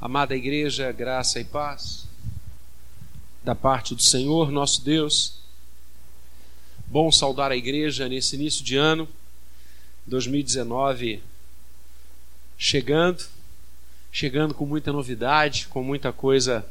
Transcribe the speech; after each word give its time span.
Amada 0.00 0.36
igreja, 0.36 0.92
graça 0.92 1.40
e 1.40 1.44
paz 1.44 2.06
da 3.42 3.52
parte 3.52 3.96
do 3.96 4.00
Senhor, 4.00 4.52
nosso 4.52 4.84
Deus. 4.84 5.40
Bom 6.86 7.10
saudar 7.10 7.50
a 7.50 7.56
igreja 7.56 8.08
nesse 8.08 8.36
início 8.36 8.64
de 8.64 8.76
ano, 8.76 9.08
2019 10.06 11.20
chegando, 12.56 13.26
chegando 14.12 14.54
com 14.54 14.64
muita 14.64 14.92
novidade, 14.92 15.66
com 15.66 15.82
muita 15.82 16.12
coisa 16.12 16.64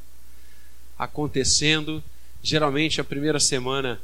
acontecendo. 0.98 2.02
Geralmente 2.42 3.02
a 3.02 3.04
primeira 3.04 3.42
semana 3.42 4.00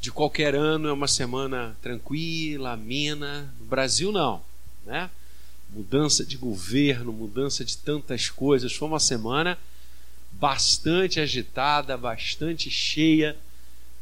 de 0.00 0.12
qualquer 0.12 0.54
ano 0.54 0.86
é 0.86 0.92
uma 0.92 1.08
semana 1.08 1.76
tranquila, 1.82 2.74
amena. 2.74 3.52
No 3.58 3.66
Brasil 3.66 4.12
não, 4.12 4.40
né? 4.86 5.10
Mudança 5.74 6.24
de 6.24 6.36
governo, 6.36 7.12
mudança 7.12 7.64
de 7.64 7.76
tantas 7.78 8.28
coisas. 8.28 8.74
Foi 8.74 8.86
uma 8.86 9.00
semana 9.00 9.58
bastante 10.32 11.18
agitada, 11.18 11.96
bastante 11.96 12.70
cheia 12.70 13.36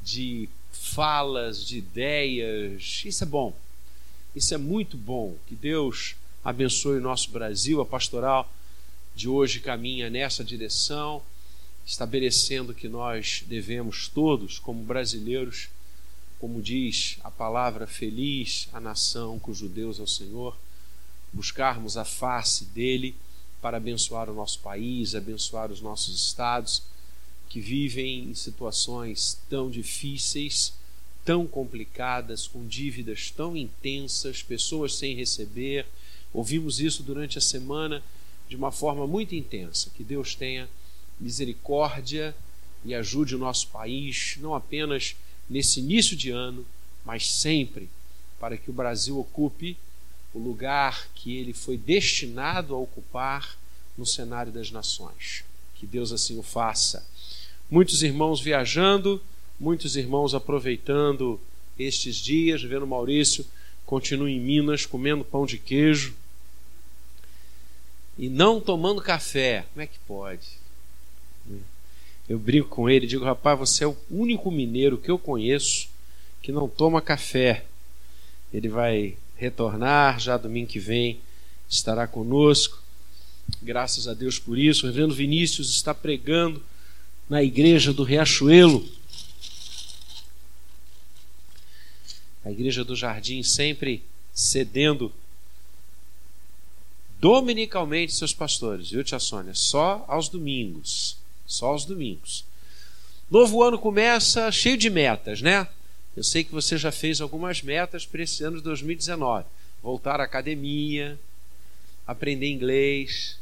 de 0.02 0.48
falas, 0.72 1.64
de 1.64 1.78
ideias. 1.78 3.02
Isso 3.04 3.22
é 3.22 3.26
bom. 3.26 3.56
Isso 4.34 4.52
é 4.52 4.58
muito 4.58 4.96
bom. 4.96 5.36
Que 5.46 5.54
Deus 5.54 6.16
abençoe 6.44 6.98
o 6.98 7.02
nosso 7.02 7.30
Brasil. 7.30 7.80
A 7.80 7.86
pastoral 7.86 8.52
de 9.14 9.28
hoje 9.28 9.60
caminha 9.60 10.10
nessa 10.10 10.42
direção, 10.42 11.22
estabelecendo 11.86 12.74
que 12.74 12.88
nós 12.88 13.44
devemos 13.46 14.08
todos, 14.08 14.58
como 14.58 14.82
brasileiros, 14.82 15.68
como 16.38 16.62
diz 16.62 17.18
a 17.22 17.30
palavra 17.30 17.86
feliz, 17.86 18.68
a 18.72 18.80
nação 18.80 19.38
cujo 19.38 19.68
Deus 19.68 20.00
é 20.00 20.02
o 20.02 20.08
Senhor 20.08 20.56
buscarmos 21.32 21.96
a 21.96 22.04
face 22.04 22.64
dele 22.66 23.14
para 23.60 23.76
abençoar 23.76 24.28
o 24.28 24.34
nosso 24.34 24.58
país, 24.60 25.14
abençoar 25.14 25.70
os 25.70 25.80
nossos 25.80 26.18
estados 26.26 26.82
que 27.48 27.60
vivem 27.60 28.30
em 28.30 28.34
situações 28.34 29.38
tão 29.48 29.68
difíceis, 29.68 30.72
tão 31.24 31.46
complicadas, 31.46 32.46
com 32.46 32.66
dívidas 32.66 33.30
tão 33.30 33.56
intensas, 33.56 34.42
pessoas 34.42 34.94
sem 34.94 35.14
receber. 35.14 35.86
Ouvimos 36.32 36.80
isso 36.80 37.02
durante 37.02 37.38
a 37.38 37.40
semana 37.40 38.02
de 38.48 38.56
uma 38.56 38.70
forma 38.70 39.06
muito 39.06 39.34
intensa. 39.34 39.90
Que 39.96 40.04
Deus 40.04 40.34
tenha 40.34 40.68
misericórdia 41.18 42.34
e 42.84 42.94
ajude 42.94 43.34
o 43.34 43.38
nosso 43.38 43.66
país, 43.68 44.36
não 44.40 44.54
apenas 44.54 45.16
nesse 45.48 45.80
início 45.80 46.16
de 46.16 46.30
ano, 46.30 46.64
mas 47.04 47.30
sempre, 47.30 47.90
para 48.38 48.56
que 48.56 48.70
o 48.70 48.72
Brasil 48.72 49.18
ocupe 49.18 49.76
o 50.32 50.38
lugar 50.38 51.08
que 51.14 51.36
ele 51.36 51.52
foi 51.52 51.76
destinado 51.76 52.74
a 52.74 52.78
ocupar 52.78 53.58
no 53.96 54.06
cenário 54.06 54.52
das 54.52 54.70
nações. 54.70 55.44
Que 55.74 55.86
Deus 55.86 56.12
assim 56.12 56.38
o 56.38 56.42
faça. 56.42 57.06
Muitos 57.70 58.02
irmãos 58.02 58.40
viajando, 58.40 59.22
muitos 59.58 59.96
irmãos 59.96 60.34
aproveitando 60.34 61.40
estes 61.78 62.16
dias, 62.16 62.62
vendo 62.62 62.86
Maurício 62.86 63.46
continua 63.86 64.30
em 64.30 64.38
Minas 64.38 64.86
comendo 64.86 65.24
pão 65.24 65.44
de 65.44 65.58
queijo 65.58 66.14
e 68.16 68.28
não 68.28 68.60
tomando 68.60 69.00
café. 69.00 69.64
Como 69.72 69.82
é 69.82 69.86
que 69.86 69.98
pode? 70.06 70.60
Eu 72.28 72.38
brinco 72.38 72.68
com 72.68 72.88
ele 72.88 73.06
digo, 73.06 73.24
rapaz, 73.24 73.58
você 73.58 73.82
é 73.82 73.88
o 73.88 73.96
único 74.08 74.50
mineiro 74.50 74.96
que 74.96 75.10
eu 75.10 75.18
conheço 75.18 75.88
que 76.40 76.52
não 76.52 76.68
toma 76.68 77.02
café. 77.02 77.64
Ele 78.52 78.68
vai 78.68 79.16
retornar, 79.40 80.20
já 80.20 80.36
domingo 80.36 80.68
que 80.68 80.78
vem 80.78 81.18
estará 81.66 82.06
conosco. 82.06 82.78
Graças 83.62 84.06
a 84.06 84.12
Deus 84.12 84.38
por 84.38 84.58
isso. 84.58 84.84
O 84.84 84.88
reverendo 84.90 85.14
Vinícius 85.14 85.70
está 85.70 85.94
pregando 85.94 86.62
na 87.26 87.42
igreja 87.42 87.90
do 87.90 88.04
Riachuelo. 88.04 88.86
A 92.44 92.50
igreja 92.50 92.84
do 92.84 92.94
Jardim 92.94 93.42
sempre 93.42 94.02
cedendo 94.34 95.10
dominicalmente 97.18 98.12
seus 98.12 98.34
pastores, 98.34 98.90
viu, 98.90 99.02
tia 99.02 99.18
Sônia? 99.18 99.54
Só 99.54 100.04
aos 100.06 100.28
domingos. 100.28 101.16
Só 101.46 101.68
aos 101.68 101.86
domingos. 101.86 102.44
Novo 103.30 103.62
ano 103.62 103.78
começa 103.78 104.52
cheio 104.52 104.76
de 104.76 104.90
metas, 104.90 105.40
né? 105.40 105.66
Eu 106.16 106.24
sei 106.24 106.44
que 106.44 106.52
você 106.52 106.76
já 106.76 106.90
fez 106.90 107.20
algumas 107.20 107.62
metas 107.62 108.04
para 108.04 108.22
esse 108.22 108.42
ano 108.42 108.58
de 108.58 108.64
2019. 108.64 109.46
Voltar 109.82 110.20
à 110.20 110.24
academia, 110.24 111.18
aprender 112.06 112.50
inglês, 112.50 113.38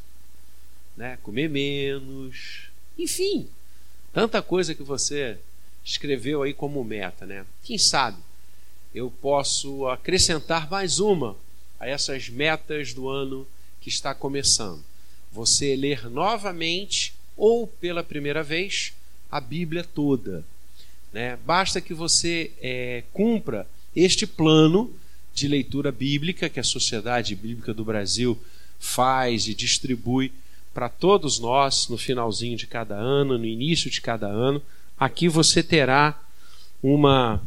né? 0.97 1.19
comer 1.23 1.49
menos, 1.49 2.69
enfim, 2.99 3.49
tanta 4.13 4.43
coisa 4.43 4.75
que 4.75 4.83
você 4.83 5.39
escreveu 5.85 6.43
aí 6.43 6.53
como 6.53 6.85
meta, 6.85 7.25
né? 7.25 7.47
Quem 7.65 7.79
sabe 7.79 8.19
eu 8.95 9.11
posso 9.11 9.87
acrescentar 9.87 10.69
mais 10.71 10.99
uma 10.99 11.37
a 11.79 11.87
essas 11.87 12.29
metas 12.29 12.93
do 12.93 13.09
ano 13.09 13.47
que 13.81 13.89
está 13.89 14.15
começando. 14.15 14.83
Você 15.33 15.77
ler 15.77 16.09
novamente 16.11 17.15
ou 17.37 17.67
pela 17.67 18.03
primeira 18.03 18.43
vez 18.43 18.93
a 19.31 19.41
Bíblia 19.41 19.85
toda. 19.85 20.45
Né? 21.13 21.39
Basta 21.45 21.81
que 21.81 21.95
você 21.95 22.53
é, 22.61 23.05
cumpra 23.13 23.67
este 23.95 24.27
plano 24.27 24.93
de 25.35 25.49
leitura 25.49 25.93
bíblica 25.93 26.49
que 26.49 26.61
a 26.61 26.65
Sociedade 26.65 27.35
Bíblica 27.35 27.73
do 27.73 27.85
Brasil 27.85 28.41
faz 28.79 29.47
e 29.47 29.55
distribui 29.55 30.33
para 30.75 30.89
todos 30.89 31.39
nós 31.39 31.89
no 31.89 31.99
finalzinho 31.99 32.57
de 32.57 32.67
cada 32.67 32.95
ano, 32.95 33.39
no 33.39 33.47
início 33.47 33.91
de 33.91 34.01
cada 34.01 34.27
ano. 34.27 34.63
Aqui 34.99 35.29
você 35.29 35.63
terá 35.63 36.21
uma 36.83 37.43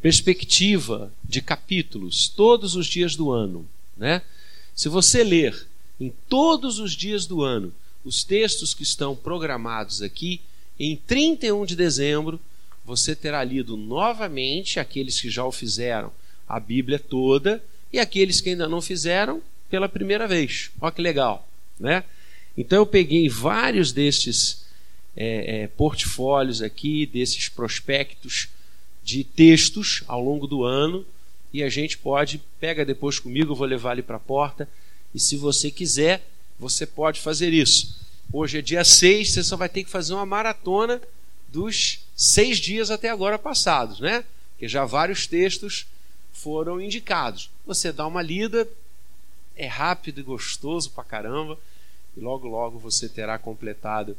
perspectiva 0.00 1.12
de 1.24 1.40
capítulos 1.40 2.28
todos 2.28 2.76
os 2.76 2.86
dias 2.86 3.16
do 3.16 3.32
ano, 3.32 3.66
né? 3.96 4.22
Se 4.74 4.88
você 4.88 5.24
ler 5.24 5.66
em 5.98 6.12
todos 6.28 6.78
os 6.78 6.92
dias 6.92 7.26
do 7.26 7.42
ano 7.42 7.72
os 8.04 8.22
textos 8.22 8.74
que 8.74 8.82
estão 8.82 9.16
programados 9.16 10.02
aqui, 10.02 10.40
em 10.78 10.96
31 10.96 11.64
de 11.64 11.76
dezembro, 11.76 12.40
você 12.84 13.14
terá 13.14 13.42
lido 13.42 13.76
novamente, 13.76 14.78
aqueles 14.78 15.20
que 15.20 15.30
já 15.30 15.44
o 15.44 15.52
fizeram, 15.52 16.12
a 16.48 16.60
Bíblia 16.60 16.98
toda, 16.98 17.62
e 17.92 17.98
aqueles 17.98 18.40
que 18.40 18.50
ainda 18.50 18.68
não 18.68 18.82
fizeram, 18.82 19.42
pela 19.70 19.88
primeira 19.88 20.28
vez. 20.28 20.70
Olha 20.80 20.92
que 20.92 21.00
legal, 21.00 21.48
né? 21.78 22.04
Então 22.56 22.78
eu 22.78 22.86
peguei 22.86 23.28
vários 23.28 23.90
destes 23.92 24.64
é, 25.16 25.62
é, 25.62 25.66
portfólios 25.68 26.62
aqui, 26.62 27.06
desses 27.06 27.48
prospectos 27.48 28.48
de 29.02 29.24
textos 29.24 30.02
ao 30.06 30.22
longo 30.22 30.46
do 30.46 30.64
ano, 30.64 31.04
e 31.52 31.62
a 31.62 31.68
gente 31.68 31.98
pode, 31.98 32.40
pega 32.58 32.84
depois 32.84 33.18
comigo, 33.18 33.52
eu 33.52 33.56
vou 33.56 33.66
levar 33.66 33.92
ele 33.92 34.02
para 34.02 34.16
a 34.16 34.20
porta, 34.20 34.68
e 35.14 35.20
se 35.20 35.36
você 35.36 35.70
quiser, 35.70 36.26
você 36.58 36.86
pode 36.86 37.20
fazer 37.20 37.52
isso. 37.52 38.03
Hoje 38.36 38.58
é 38.58 38.62
dia 38.62 38.82
6, 38.84 39.30
você 39.30 39.44
só 39.44 39.56
vai 39.56 39.68
ter 39.68 39.84
que 39.84 39.90
fazer 39.90 40.12
uma 40.12 40.26
maratona 40.26 41.00
dos 41.46 42.00
seis 42.16 42.58
dias 42.58 42.90
até 42.90 43.08
agora 43.08 43.38
passados, 43.38 44.00
né? 44.00 44.24
Porque 44.50 44.66
já 44.66 44.84
vários 44.84 45.28
textos 45.28 45.86
foram 46.32 46.80
indicados. 46.80 47.48
Você 47.64 47.92
dá 47.92 48.04
uma 48.04 48.20
lida, 48.20 48.68
é 49.54 49.68
rápido 49.68 50.18
e 50.18 50.24
gostoso 50.24 50.90
pra 50.90 51.04
caramba, 51.04 51.56
e 52.16 52.20
logo 52.20 52.48
logo 52.48 52.76
você 52.76 53.08
terá 53.08 53.38
completado 53.38 54.16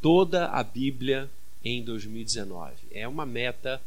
toda 0.00 0.46
a 0.46 0.62
Bíblia 0.62 1.28
em 1.64 1.82
2019. 1.82 2.74
É 2.92 3.08
uma 3.08 3.26
meta 3.26 3.82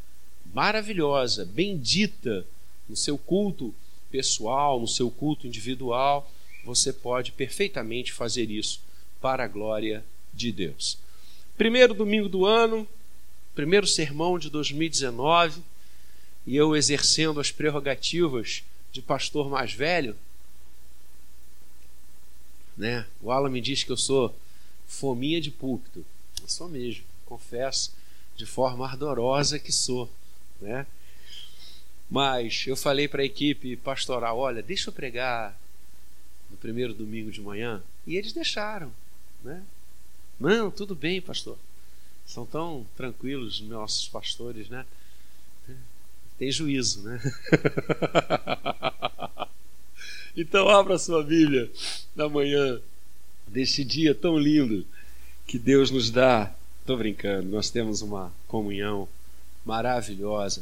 maravilhosa, 0.53 1.45
bendita 1.45 2.45
no 2.89 2.97
seu 2.97 3.17
culto 3.17 3.73
pessoal, 4.11 4.81
no 4.81 4.87
seu 4.87 5.09
culto 5.09 5.47
individual, 5.47 6.29
você 6.65 6.91
pode 6.91 7.31
perfeitamente 7.31 8.11
fazer 8.11 8.51
isso 8.51 8.83
para 9.21 9.43
a 9.43 9.47
glória 9.47 10.03
de 10.33 10.51
Deus. 10.51 10.97
Primeiro 11.57 11.93
domingo 11.93 12.27
do 12.27 12.45
ano, 12.45 12.87
primeiro 13.53 13.87
sermão 13.87 14.37
de 14.37 14.49
2019, 14.49 15.61
e 16.45 16.55
eu 16.55 16.75
exercendo 16.75 17.39
as 17.39 17.51
prerrogativas 17.51 18.63
de 18.91 19.01
pastor 19.01 19.49
mais 19.49 19.73
velho, 19.73 20.15
né? 22.77 23.05
O 23.21 23.31
Alan 23.31 23.49
me 23.49 23.61
diz 23.61 23.83
que 23.83 23.91
eu 23.91 23.97
sou 23.97 24.35
fominha 24.85 25.39
de 25.39 25.49
púlpito. 25.49 26.05
Eu 26.41 26.47
sou 26.49 26.67
mesmo, 26.67 27.03
confesso, 27.25 27.93
de 28.35 28.45
forma 28.45 28.85
ardorosa 28.85 29.57
que 29.57 29.71
sou, 29.71 30.11
né? 30.59 30.85
Mas 32.09 32.65
eu 32.67 32.75
falei 32.75 33.07
para 33.07 33.21
a 33.21 33.25
equipe 33.25 33.75
pastoral, 33.77 34.37
olha, 34.37 34.61
deixa 34.61 34.89
eu 34.89 34.93
pregar 34.93 35.57
no 36.51 36.57
primeiro 36.57 36.93
domingo 36.93 37.31
de 37.31 37.41
manhã, 37.41 37.81
e 38.05 38.15
eles 38.15 38.33
deixaram. 38.33 38.93
Né? 39.45 39.63
Não, 40.39 40.71
tudo 40.71 40.95
bem, 40.95 41.21
pastor. 41.21 41.57
São 42.25 42.45
tão 42.45 42.85
tranquilos 42.97 43.61
nossos 43.61 44.07
pastores, 44.07 44.67
né? 44.67 44.85
Tem 46.37 46.51
juízo, 46.51 47.03
né? 47.03 47.21
Então 50.37 50.67
abra 50.67 50.99
sua 50.99 51.23
Bíblia 51.23 51.71
na 52.13 52.27
manhã 52.27 52.81
deste 53.47 53.85
dia 53.85 54.13
tão 54.13 54.37
lindo 54.37 54.85
que 55.47 55.57
Deus 55.57 55.89
nos 55.89 56.11
dá. 56.11 56.53
Estou 56.81 56.97
brincando, 56.97 57.47
nós 57.47 57.69
temos 57.69 58.01
uma 58.01 58.33
comunhão 58.45 59.07
maravilhosa 59.63 60.61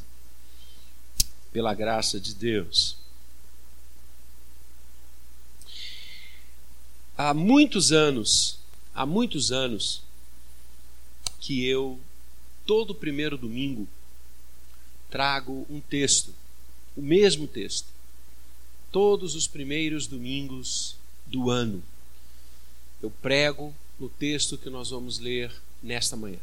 pela 1.51 1.73
graça 1.73 2.19
de 2.19 2.35
Deus. 2.35 2.95
Há 7.17 7.33
muitos 7.33 7.91
anos, 7.91 8.59
há 8.93 9.05
muitos 9.05 9.51
anos 9.51 10.01
que 11.39 11.65
eu 11.65 11.99
todo 12.65 12.95
primeiro 12.95 13.37
domingo 13.37 13.87
trago 15.09 15.65
um 15.69 15.79
texto, 15.79 16.33
o 16.95 17.01
mesmo 17.01 17.47
texto, 17.47 17.87
todos 18.91 19.35
os 19.35 19.47
primeiros 19.47 20.07
domingos 20.07 20.95
do 21.25 21.49
ano. 21.49 21.83
Eu 23.01 23.11
prego 23.11 23.73
no 23.99 24.09
texto 24.09 24.57
que 24.57 24.69
nós 24.69 24.89
vamos 24.89 25.19
ler 25.19 25.53
nesta 25.81 26.15
manhã. 26.15 26.39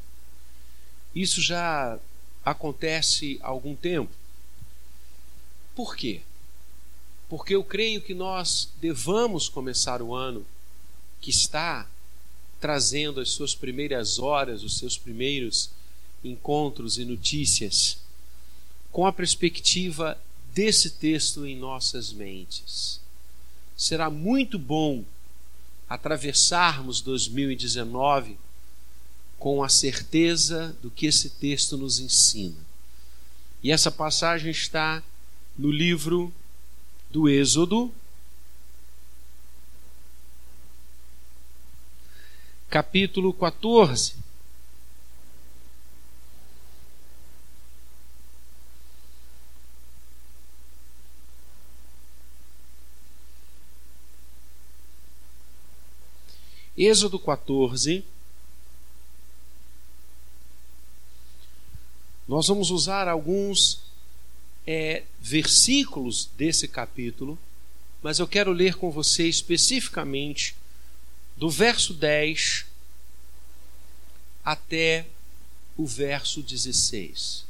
Isso 1.15 1.41
já 1.41 1.99
acontece 2.45 3.39
há 3.43 3.49
algum 3.49 3.75
tempo. 3.75 4.13
Por 5.75 5.97
quê? 5.97 6.21
Porque 7.29 7.55
eu 7.55 7.65
creio 7.65 8.03
que 8.03 8.15
nós 8.15 8.69
devamos 8.81 9.49
começar 9.49 10.03
o 10.03 10.15
ano 10.15 10.45
que 11.21 11.31
está 11.31 11.89
trazendo 12.61 13.21
as 13.21 13.31
suas 13.31 13.55
primeiras 13.55 14.19
horas, 14.19 14.63
os 14.63 14.79
seus 14.79 14.99
primeiros 14.99 15.71
encontros 16.23 16.99
e 16.99 17.05
notícias 17.05 17.99
com 18.93 19.07
a 19.07 19.13
perspectiva 19.13 20.21
desse 20.53 20.91
texto 20.91 21.47
em 21.47 21.57
nossas 21.57 22.13
mentes. 22.13 23.01
Será 23.77 24.11
muito 24.11 24.59
bom 24.59 25.05
atravessarmos 25.89 27.01
2019 27.01 28.37
com 29.39 29.63
a 29.63 29.69
certeza 29.69 30.77
do 30.83 30.91
que 30.91 31.07
esse 31.07 31.31
texto 31.31 31.77
nos 31.77 31.99
ensina. 31.99 32.59
E 33.63 33.73
essa 33.73 33.91
passagem 33.91 34.51
está 34.51 35.03
no 35.57 35.71
livro 35.71 36.33
do 37.11 37.29
Êxodo, 37.29 37.93
capítulo 42.71 43.35
14. 43.35 44.15
Êxodo 56.79 57.19
14. 57.19 58.05
Nós 62.29 62.47
vamos 62.47 62.71
usar 62.71 63.09
alguns 63.09 63.83
é, 64.65 65.03
versículos 65.21 66.31
desse 66.37 66.69
capítulo, 66.69 67.37
mas 68.01 68.21
eu 68.21 68.29
quero 68.29 68.53
ler 68.53 68.77
com 68.77 68.93
você 68.93 69.29
especificamente 69.29 70.55
do 71.41 71.49
verso 71.49 71.95
10 71.95 72.67
até 74.45 75.07
o 75.75 75.87
verso 75.87 76.43
16. 76.43 77.47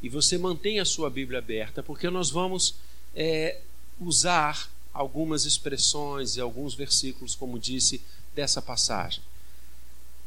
E 0.00 0.08
você 0.08 0.38
mantém 0.38 0.78
a 0.78 0.84
sua 0.84 1.10
Bíblia 1.10 1.40
aberta, 1.40 1.82
porque 1.82 2.08
nós 2.08 2.30
vamos 2.30 2.76
é, 3.16 3.60
usar 3.98 4.70
algumas 4.94 5.44
expressões 5.44 6.36
e 6.36 6.40
alguns 6.40 6.72
versículos, 6.72 7.34
como 7.34 7.58
disse, 7.58 8.00
dessa 8.32 8.62
passagem. 8.62 9.24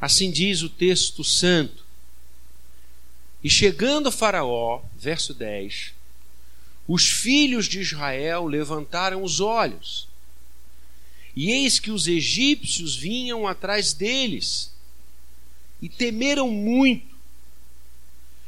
Assim 0.02 0.30
diz 0.30 0.62
o 0.62 0.68
texto 0.68 1.24
santo. 1.24 1.86
E 3.42 3.50
chegando 3.50 4.12
Faraó, 4.12 4.84
verso 4.98 5.34
10, 5.34 5.94
os 6.86 7.10
filhos 7.10 7.66
de 7.68 7.80
Israel 7.80 8.46
levantaram 8.46 9.24
os 9.24 9.40
olhos, 9.40 10.11
e 11.36 11.52
eis 11.52 11.80
que 11.80 11.92
os 11.92 12.08
egípcios 12.08 12.96
vinham 12.96 13.48
atrás 13.48 13.94
deles, 13.94 14.72
e 15.82 15.90
temeram 15.90 16.50
muito. 16.50 17.12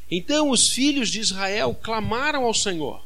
Então 0.10 0.50
os 0.50 0.70
filhos 0.70 1.10
de 1.10 1.20
Israel 1.20 1.78
clamaram 1.82 2.44
ao 2.46 2.54
Senhor 2.54 3.04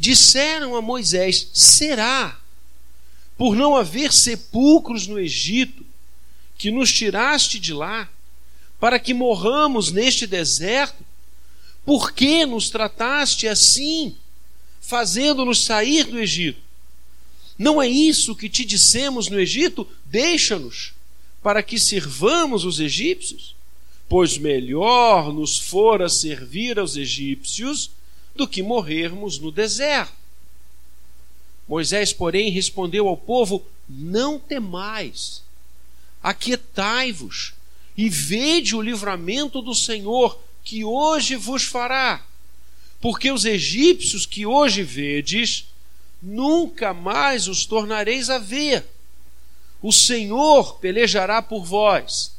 disseram 0.00 0.74
a 0.74 0.80
Moisés: 0.80 1.50
Será, 1.52 2.40
por 3.36 3.54
não 3.54 3.76
haver 3.76 4.12
sepulcros 4.12 5.06
no 5.06 5.20
Egito, 5.20 5.84
que 6.56 6.70
nos 6.70 6.90
tiraste 6.90 7.60
de 7.60 7.74
lá, 7.74 8.08
para 8.80 8.98
que 8.98 9.12
morramos 9.12 9.92
neste 9.92 10.26
deserto? 10.26 11.04
Por 11.84 12.12
que 12.12 12.46
nos 12.46 12.70
trataste 12.70 13.46
assim, 13.46 14.16
fazendo-nos 14.80 15.64
sair 15.64 16.04
do 16.04 16.18
Egito? 16.18 16.60
Não 17.60 17.82
é 17.82 17.86
isso 17.86 18.34
que 18.34 18.48
te 18.48 18.64
dissemos 18.64 19.28
no 19.28 19.38
Egito? 19.38 19.86
Deixa-nos, 20.06 20.94
para 21.42 21.62
que 21.62 21.78
sirvamos 21.78 22.64
os 22.64 22.80
egípcios? 22.80 23.54
Pois 24.08 24.38
melhor 24.38 25.30
nos 25.30 25.58
fora 25.58 26.08
servir 26.08 26.78
aos 26.78 26.96
egípcios 26.96 27.90
do 28.34 28.48
que 28.48 28.62
morrermos 28.62 29.38
no 29.38 29.52
deserto. 29.52 30.14
Moisés, 31.68 32.14
porém, 32.14 32.50
respondeu 32.50 33.06
ao 33.06 33.16
povo: 33.18 33.62
Não 33.86 34.38
temais, 34.38 35.42
aquietai-vos 36.22 37.52
e 37.94 38.08
vede 38.08 38.74
o 38.74 38.80
livramento 38.80 39.60
do 39.60 39.74
Senhor 39.74 40.40
que 40.64 40.82
hoje 40.82 41.36
vos 41.36 41.64
fará. 41.64 42.24
Porque 43.02 43.30
os 43.30 43.44
egípcios 43.44 44.24
que 44.24 44.46
hoje 44.46 44.82
vedes, 44.82 45.66
nunca 46.22 46.92
mais 46.92 47.48
os 47.48 47.64
tornareis 47.64 48.28
a 48.28 48.38
ver. 48.38 48.86
O 49.82 49.92
Senhor 49.92 50.78
pelejará 50.78 51.40
por 51.40 51.64
vós, 51.64 52.34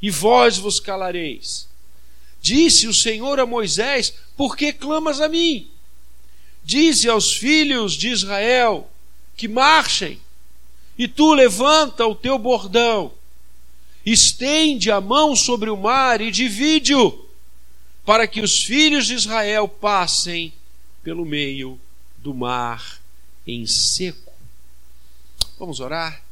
e 0.00 0.10
vós 0.10 0.56
vos 0.56 0.78
calareis. 0.78 1.68
Disse 2.40 2.86
o 2.86 2.94
Senhor 2.94 3.40
a 3.40 3.46
Moisés: 3.46 4.14
Por 4.36 4.56
que 4.56 4.72
clamas 4.72 5.20
a 5.20 5.28
mim? 5.28 5.68
Dize 6.62 7.08
aos 7.08 7.34
filhos 7.34 7.94
de 7.94 8.08
Israel 8.08 8.88
que 9.36 9.48
marchem, 9.48 10.20
e 10.96 11.08
tu 11.08 11.34
levanta 11.34 12.06
o 12.06 12.14
teu 12.14 12.38
bordão, 12.38 13.12
estende 14.06 14.90
a 14.90 15.00
mão 15.00 15.34
sobre 15.34 15.68
o 15.68 15.76
mar 15.76 16.20
e 16.20 16.30
divide-o, 16.30 17.26
para 18.04 18.28
que 18.28 18.40
os 18.40 18.62
filhos 18.62 19.06
de 19.06 19.14
Israel 19.14 19.66
passem 19.66 20.52
pelo 21.02 21.24
meio 21.24 21.80
do 22.18 22.32
mar 22.32 23.03
em 23.46 23.66
seco. 23.66 24.32
Vamos 25.58 25.80
orar? 25.80 26.22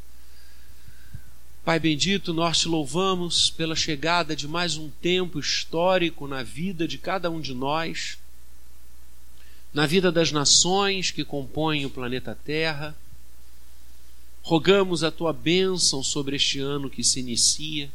Pai 1.64 1.78
bendito, 1.78 2.34
nós 2.34 2.58
te 2.58 2.66
louvamos 2.66 3.48
pela 3.48 3.76
chegada 3.76 4.34
de 4.34 4.48
mais 4.48 4.76
um 4.76 4.90
tempo 4.90 5.38
histórico 5.38 6.26
na 6.26 6.42
vida 6.42 6.88
de 6.88 6.98
cada 6.98 7.30
um 7.30 7.40
de 7.40 7.54
nós, 7.54 8.18
na 9.72 9.86
vida 9.86 10.10
das 10.10 10.32
nações 10.32 11.12
que 11.12 11.24
compõem 11.24 11.86
o 11.86 11.90
planeta 11.90 12.36
Terra. 12.44 12.96
Rogamos 14.42 15.04
a 15.04 15.10
tua 15.12 15.32
bênção 15.32 16.02
sobre 16.02 16.34
este 16.34 16.58
ano 16.58 16.90
que 16.90 17.04
se 17.04 17.20
inicia, 17.20 17.88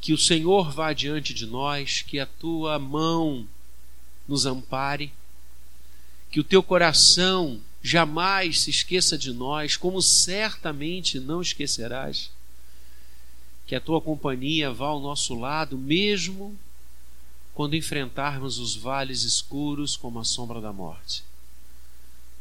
que 0.00 0.14
o 0.14 0.18
Senhor 0.18 0.70
vá 0.72 0.94
diante 0.94 1.34
de 1.34 1.44
nós, 1.44 2.00
que 2.00 2.18
a 2.18 2.24
tua 2.24 2.78
mão 2.78 3.46
nos 4.26 4.46
ampare, 4.46 5.12
que 6.34 6.40
o 6.40 6.42
teu 6.42 6.64
coração 6.64 7.60
jamais 7.80 8.62
se 8.62 8.68
esqueça 8.68 9.16
de 9.16 9.32
nós, 9.32 9.76
como 9.76 10.02
certamente 10.02 11.20
não 11.20 11.40
esquecerás. 11.40 12.28
Que 13.68 13.76
a 13.76 13.80
tua 13.80 14.00
companhia 14.00 14.72
vá 14.72 14.86
ao 14.86 14.98
nosso 14.98 15.38
lado, 15.38 15.78
mesmo 15.78 16.58
quando 17.54 17.76
enfrentarmos 17.76 18.58
os 18.58 18.74
vales 18.74 19.22
escuros 19.22 19.96
como 19.96 20.18
a 20.18 20.24
sombra 20.24 20.60
da 20.60 20.72
morte. 20.72 21.22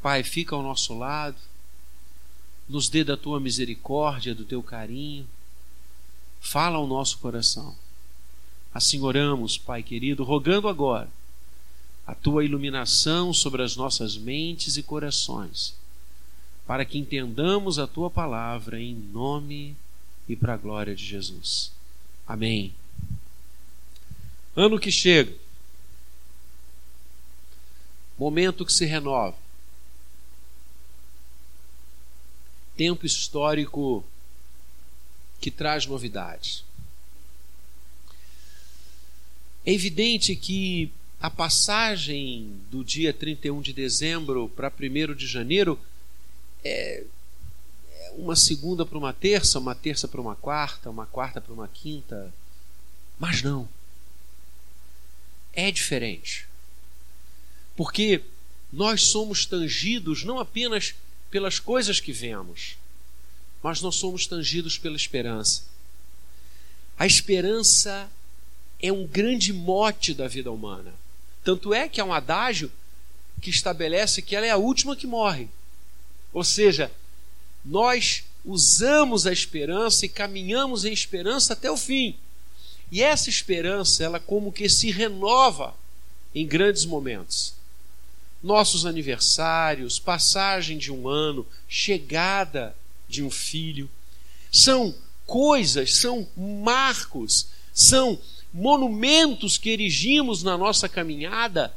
Pai, 0.02 0.24
fica 0.24 0.56
ao 0.56 0.64
nosso 0.64 0.98
lado, 0.98 1.38
nos 2.68 2.90
dê 2.90 3.04
da 3.04 3.16
tua 3.16 3.40
misericórdia, 3.40 4.34
do 4.34 4.44
teu 4.44 4.64
carinho, 4.64 5.28
fala 6.42 6.78
ao 6.78 6.88
nosso 6.88 7.20
coração. 7.20 7.76
Assim 8.74 9.00
oramos, 9.02 9.56
Pai 9.56 9.84
querido, 9.84 10.24
rogando 10.24 10.68
agora 10.68 11.08
a 12.06 12.14
tua 12.14 12.44
iluminação 12.44 13.34
sobre 13.34 13.64
as 13.64 13.76
nossas 13.76 14.18
mentes 14.18 14.78
e 14.78 14.84
corações, 14.84 15.76
para 16.68 16.84
que 16.86 16.98
entendamos 16.98 17.80
a 17.80 17.88
tua 17.88 18.10
palavra 18.10 18.80
em 18.80 18.94
nome 18.94 19.76
e 20.28 20.36
para 20.36 20.54
a 20.54 20.58
glória 20.58 20.96
de 20.96 21.06
Jesus. 21.06 21.72
Amém. 22.28 22.74
Ano 24.56 24.80
que 24.80 24.92
chega, 24.92 25.34
momento 28.18 28.66
que 28.66 28.74
se 28.74 28.86
renova, 28.86 29.36
tempo 32.76 33.06
histórico 33.06 34.04
que 35.40 35.52
traz 35.52 35.86
novidades. 35.86 36.64
É 39.66 39.72
evidente 39.72 40.36
que 40.36 40.92
a 41.24 41.30
passagem 41.30 42.60
do 42.70 42.84
dia 42.84 43.14
31 43.14 43.62
de 43.62 43.72
dezembro 43.72 44.50
para 44.50 44.70
1 44.70 45.16
de 45.16 45.26
janeiro 45.26 45.80
é, 46.62 47.06
é 47.92 48.12
uma 48.18 48.36
segunda 48.36 48.86
para 48.86 48.98
uma 48.98 49.14
terça, 49.14 49.58
uma 49.58 49.74
terça 49.74 50.06
para 50.06 50.20
uma 50.20 50.36
quarta, 50.36 50.90
uma 50.90 51.06
quarta 51.06 51.40
para 51.40 51.54
uma 51.54 51.70
quinta. 51.70 52.34
Mas 53.18 53.42
não. 53.42 53.70
É 55.54 55.72
diferente. 55.72 56.46
Porque 57.74 58.22
nós 58.70 59.04
somos 59.04 59.46
tangidos 59.46 60.26
não 60.26 60.40
apenas 60.40 60.94
pelas 61.32 61.58
coisas 61.58 62.02
que 62.02 62.12
vemos, 62.12 62.76
mas 63.64 63.80
nós 63.80 63.96
somos 63.96 64.28
tangidos 64.28 64.78
pela 64.78 64.98
esperança. 64.98 65.64
A 67.00 67.08
esperança 67.08 68.12
é 68.82 68.92
um 68.92 69.08
grande 69.08 69.54
mote 69.54 70.14
da 70.14 70.28
vida 70.28 70.52
humana. 70.52 70.94
Tanto 71.44 71.74
é 71.74 71.90
que 71.90 72.00
há 72.00 72.06
um 72.06 72.14
adágio 72.14 72.72
que 73.42 73.50
estabelece 73.50 74.22
que 74.22 74.36
ela 74.36 74.46
é 74.46 74.52
a 74.52 74.58
última 74.58 74.96
que 74.96 75.06
morre. 75.06 75.50
Ou 76.32 76.44
seja, 76.44 76.92
nós 77.64 78.24
usamos 78.46 79.28
a 79.28 79.32
esperança 79.32 80.06
e 80.06 80.10
caminhamos 80.10 80.86
em 80.86 80.94
esperança 80.94 81.54
até 81.54 81.70
o 81.70 81.78
fim. 81.78 82.16
E 82.92 83.02
essa 83.02 83.30
esperança, 83.30 84.04
ela 84.04 84.20
como 84.20 84.52
que 84.52 84.70
se 84.70 84.92
renova 84.92 85.76
em 86.34 86.46
grandes 86.46 86.86
momentos. 86.86 87.54
Nossos 88.42 88.86
aniversários, 88.86 90.00
passagem 90.00 90.78
de 90.78 90.92
um 90.92 91.08
ano, 91.08 91.46
chegada 91.68 92.76
de 93.08 93.24
um 93.24 93.32
filho, 93.32 93.90
são 94.52 94.94
coisas, 95.26 95.96
são 95.96 96.28
marcos, 96.36 97.48
são 97.74 98.20
monumentos 98.54 99.58
que 99.58 99.72
erigimos 99.72 100.44
na 100.44 100.56
nossa 100.56 100.88
caminhada, 100.88 101.76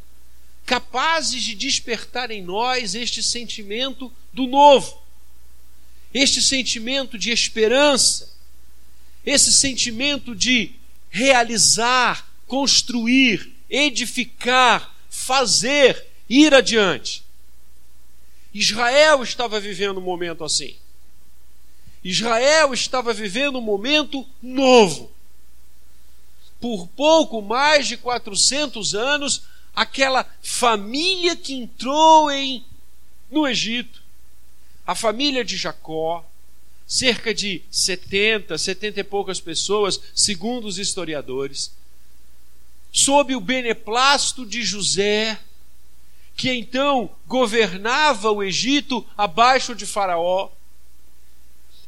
capazes 0.66 1.42
de 1.42 1.54
despertar 1.54 2.30
em 2.30 2.42
nós 2.42 2.95
este 2.95 3.23
sentimento 3.23 4.12
do 4.33 4.47
novo, 4.47 5.00
este 6.12 6.42
sentimento 6.42 7.16
de 7.16 7.30
esperança, 7.30 8.37
esse 9.25 9.52
sentimento 9.52 10.35
de 10.35 10.73
realizar, 11.09 12.28
construir, 12.47 13.54
edificar, 13.71 14.95
fazer, 15.09 16.04
ir 16.28 16.52
adiante. 16.52 17.25
Israel 18.52 19.23
estava 19.23 19.59
vivendo 19.59 19.99
um 19.99 20.02
momento 20.02 20.45
assim. 20.45 20.76
Israel 22.04 22.73
estava 22.73 23.12
vivendo 23.12 23.59
um 23.59 23.62
momento 23.62 24.26
novo 24.42 25.15
por 26.66 26.88
pouco 26.88 27.40
mais 27.40 27.87
de 27.87 27.96
400 27.96 28.92
anos, 28.96 29.42
aquela 29.73 30.28
família 30.42 31.37
que 31.37 31.54
entrou 31.54 32.28
em 32.28 32.64
no 33.30 33.46
Egito, 33.46 34.02
a 34.85 34.92
família 34.92 35.44
de 35.44 35.56
Jacó, 35.56 36.28
cerca 36.85 37.32
de 37.32 37.62
70, 37.70 38.58
70 38.58 38.99
e 38.99 39.04
poucas 39.04 39.38
pessoas, 39.38 40.00
segundo 40.12 40.66
os 40.66 40.76
historiadores, 40.76 41.73
sob 42.90 43.37
o 43.37 43.40
beneplácito 43.40 44.44
de 44.44 44.64
José, 44.64 45.38
que 46.37 46.50
então 46.50 47.08
governava 47.28 48.32
o 48.32 48.42
Egito 48.42 49.06
abaixo 49.16 49.73
de 49.73 49.87
Faraó, 49.87 50.50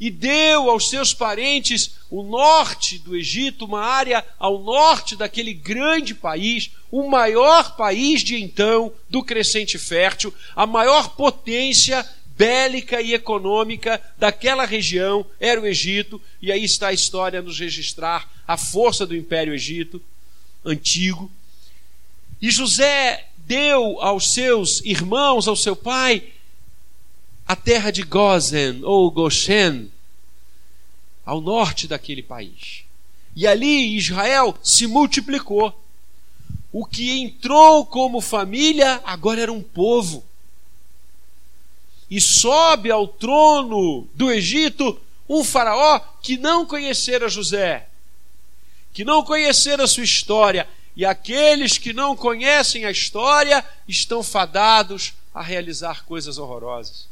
e 0.00 0.10
deu 0.10 0.70
aos 0.70 0.88
seus 0.88 1.12
parentes 1.12 1.96
o 2.10 2.22
norte 2.22 2.98
do 2.98 3.16
Egito, 3.16 3.64
uma 3.64 3.80
área 3.80 4.24
ao 4.38 4.58
norte 4.60 5.16
daquele 5.16 5.52
grande 5.52 6.14
país, 6.14 6.70
o 6.90 7.08
maior 7.08 7.76
país 7.76 8.22
de 8.22 8.40
então 8.40 8.92
do 9.10 9.22
crescente 9.22 9.78
fértil, 9.78 10.32
a 10.54 10.66
maior 10.66 11.10
potência 11.10 12.06
bélica 12.36 13.02
e 13.02 13.14
econômica 13.14 14.00
daquela 14.16 14.64
região 14.64 15.26
era 15.40 15.60
o 15.60 15.66
Egito, 15.66 16.22
e 16.40 16.52
aí 16.52 16.62
está 16.62 16.88
a 16.88 16.92
história 16.92 17.40
a 17.40 17.42
nos 17.42 17.58
registrar 17.58 18.30
a 18.46 18.56
força 18.56 19.04
do 19.04 19.16
Império 19.16 19.52
Egito 19.52 20.00
antigo. 20.64 21.30
E 22.40 22.48
José 22.50 23.26
deu 23.38 24.00
aos 24.00 24.32
seus 24.32 24.80
irmãos, 24.84 25.48
ao 25.48 25.56
seu 25.56 25.74
pai, 25.74 26.22
a 27.48 27.56
terra 27.56 27.90
de 27.90 28.02
Gozen 28.02 28.84
ou 28.84 29.10
Goshen, 29.10 29.90
ao 31.24 31.40
norte 31.40 31.88
daquele 31.88 32.22
país. 32.22 32.84
E 33.34 33.46
ali 33.46 33.96
Israel 33.96 34.54
se 34.62 34.86
multiplicou. 34.86 35.74
O 36.70 36.84
que 36.84 37.18
entrou 37.18 37.86
como 37.86 38.20
família 38.20 39.00
agora 39.02 39.40
era 39.40 39.52
um 39.52 39.62
povo. 39.62 40.22
E 42.10 42.20
sobe 42.20 42.90
ao 42.90 43.08
trono 43.08 44.06
do 44.14 44.30
Egito 44.30 45.00
um 45.26 45.42
faraó 45.42 46.00
que 46.20 46.36
não 46.36 46.66
conhecera 46.66 47.30
José, 47.30 47.88
que 48.92 49.06
não 49.06 49.22
conhecera 49.22 49.86
sua 49.86 50.04
história, 50.04 50.68
e 50.94 51.04
aqueles 51.04 51.78
que 51.78 51.94
não 51.94 52.14
conhecem 52.14 52.84
a 52.84 52.90
história 52.90 53.64
estão 53.86 54.22
fadados 54.22 55.14
a 55.34 55.42
realizar 55.42 56.04
coisas 56.04 56.36
horrorosas. 56.36 57.08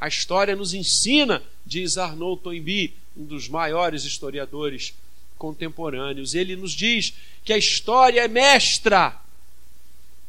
A 0.00 0.08
história 0.08 0.54
nos 0.54 0.74
ensina, 0.74 1.42
diz 1.64 1.96
Arnaud 1.96 2.40
Toynbee, 2.42 2.94
um 3.16 3.24
dos 3.24 3.48
maiores 3.48 4.04
historiadores 4.04 4.94
contemporâneos. 5.38 6.34
Ele 6.34 6.54
nos 6.54 6.72
diz 6.72 7.14
que 7.44 7.52
a 7.52 7.58
história 7.58 8.20
é 8.20 8.28
mestra 8.28 9.18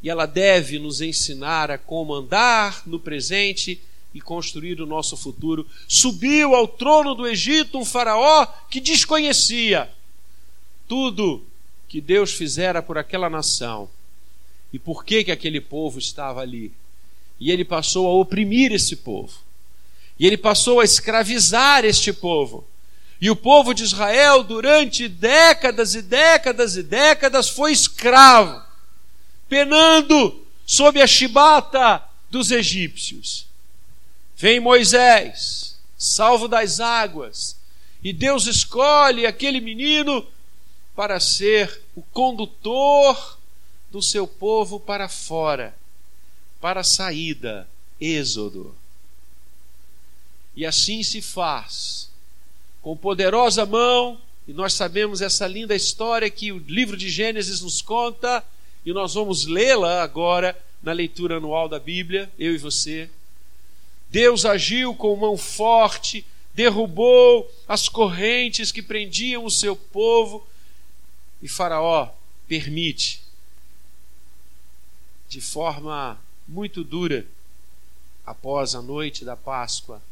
e 0.02 0.08
ela 0.08 0.26
deve 0.26 0.78
nos 0.78 1.00
ensinar 1.00 1.70
a 1.70 1.78
como 1.78 2.14
andar 2.14 2.82
no 2.86 2.98
presente 2.98 3.80
e 4.14 4.20
construir 4.20 4.80
o 4.80 4.86
nosso 4.86 5.16
futuro. 5.16 5.66
Subiu 5.86 6.54
ao 6.54 6.66
trono 6.66 7.14
do 7.14 7.26
Egito 7.26 7.78
um 7.78 7.84
faraó 7.84 8.46
que 8.70 8.80
desconhecia 8.80 9.90
tudo 10.86 11.44
que 11.88 12.00
Deus 12.00 12.32
fizera 12.32 12.82
por 12.82 12.96
aquela 12.96 13.28
nação 13.28 13.88
e 14.72 14.78
por 14.78 15.04
que 15.04 15.24
que 15.24 15.32
aquele 15.32 15.60
povo 15.60 15.98
estava 15.98 16.40
ali. 16.40 16.72
E 17.40 17.50
ele 17.50 17.64
passou 17.64 18.06
a 18.06 18.12
oprimir 18.12 18.72
esse 18.72 18.96
povo. 18.96 19.47
E 20.18 20.26
ele 20.26 20.36
passou 20.36 20.80
a 20.80 20.84
escravizar 20.84 21.84
este 21.84 22.12
povo. 22.12 22.66
E 23.20 23.30
o 23.30 23.36
povo 23.36 23.74
de 23.74 23.84
Israel, 23.84 24.42
durante 24.42 25.08
décadas 25.08 25.94
e 25.94 26.02
décadas 26.02 26.76
e 26.76 26.82
décadas, 26.82 27.48
foi 27.48 27.72
escravo, 27.72 28.62
penando 29.48 30.44
sob 30.64 31.00
a 31.00 31.06
chibata 31.06 32.02
dos 32.30 32.50
egípcios. 32.50 33.46
Vem 34.36 34.60
Moisés, 34.60 35.76
salvo 35.96 36.46
das 36.46 36.78
águas, 36.78 37.56
e 38.02 38.12
Deus 38.12 38.46
escolhe 38.46 39.26
aquele 39.26 39.60
menino 39.60 40.24
para 40.94 41.18
ser 41.18 41.82
o 41.96 42.02
condutor 42.02 43.38
do 43.90 44.00
seu 44.00 44.26
povo 44.26 44.78
para 44.78 45.08
fora, 45.08 45.76
para 46.60 46.80
a 46.80 46.84
saída, 46.84 47.68
êxodo. 48.00 48.74
E 50.58 50.66
assim 50.66 51.04
se 51.04 51.22
faz, 51.22 52.10
com 52.82 52.96
poderosa 52.96 53.64
mão, 53.64 54.20
e 54.48 54.52
nós 54.52 54.72
sabemos 54.72 55.22
essa 55.22 55.46
linda 55.46 55.72
história 55.72 56.28
que 56.28 56.50
o 56.50 56.58
livro 56.58 56.96
de 56.96 57.08
Gênesis 57.08 57.60
nos 57.60 57.80
conta, 57.80 58.44
e 58.84 58.92
nós 58.92 59.14
vamos 59.14 59.46
lê-la 59.46 60.02
agora 60.02 60.60
na 60.82 60.90
leitura 60.90 61.36
anual 61.36 61.68
da 61.68 61.78
Bíblia, 61.78 62.28
eu 62.36 62.52
e 62.52 62.58
você. 62.58 63.08
Deus 64.10 64.44
agiu 64.44 64.96
com 64.96 65.14
mão 65.14 65.38
forte, 65.38 66.26
derrubou 66.52 67.48
as 67.68 67.88
correntes 67.88 68.72
que 68.72 68.82
prendiam 68.82 69.44
o 69.44 69.50
seu 69.52 69.76
povo, 69.76 70.44
e 71.40 71.46
Faraó 71.46 72.08
permite, 72.48 73.22
de 75.28 75.40
forma 75.40 76.20
muito 76.48 76.82
dura, 76.82 77.24
após 78.26 78.74
a 78.74 78.82
noite 78.82 79.24
da 79.24 79.36
Páscoa, 79.36 80.02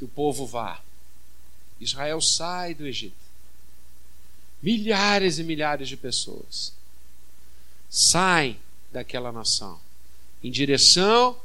que 0.00 0.04
o 0.06 0.08
povo 0.08 0.46
vá. 0.46 0.80
Israel 1.78 2.22
sai 2.22 2.72
do 2.72 2.86
Egito. 2.86 3.20
Milhares 4.62 5.38
e 5.38 5.44
milhares 5.44 5.90
de 5.90 5.96
pessoas 5.96 6.72
saem 7.90 8.58
daquela 8.90 9.30
nação 9.30 9.78
em 10.42 10.50
direção 10.50 11.38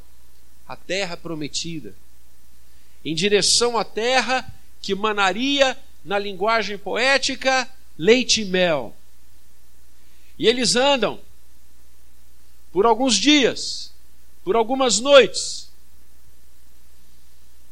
à 0.65 0.77
terra 0.77 1.17
prometida, 1.17 1.93
em 3.03 3.13
direção 3.13 3.77
à 3.77 3.83
terra 3.83 4.49
que 4.81 4.95
manaria, 4.95 5.77
na 6.05 6.17
linguagem 6.17 6.77
poética, 6.77 7.69
leite 7.97 8.43
e 8.43 8.45
mel. 8.45 8.95
E 10.39 10.47
eles 10.47 10.77
andam 10.77 11.19
por 12.71 12.85
alguns 12.85 13.15
dias, 13.15 13.91
por 14.45 14.55
algumas 14.55 15.01
noites, 15.01 15.64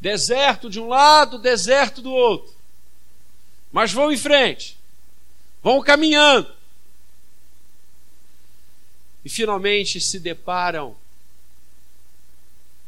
Deserto 0.03 0.69
de 0.69 0.81
um 0.81 0.89
lado, 0.89 1.39
deserto 1.39 2.01
do 2.01 2.11
outro. 2.11 2.53
Mas 3.71 3.93
vão 3.93 4.11
em 4.11 4.17
frente, 4.17 4.77
vão 5.63 5.81
caminhando. 5.81 6.53
E 9.23 9.29
finalmente 9.29 10.01
se 10.01 10.19
deparam 10.19 10.93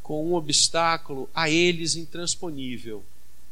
com 0.02 0.28
um 0.28 0.34
obstáculo 0.34 1.26
a 1.34 1.48
eles 1.48 1.96
intransponível. 1.96 3.02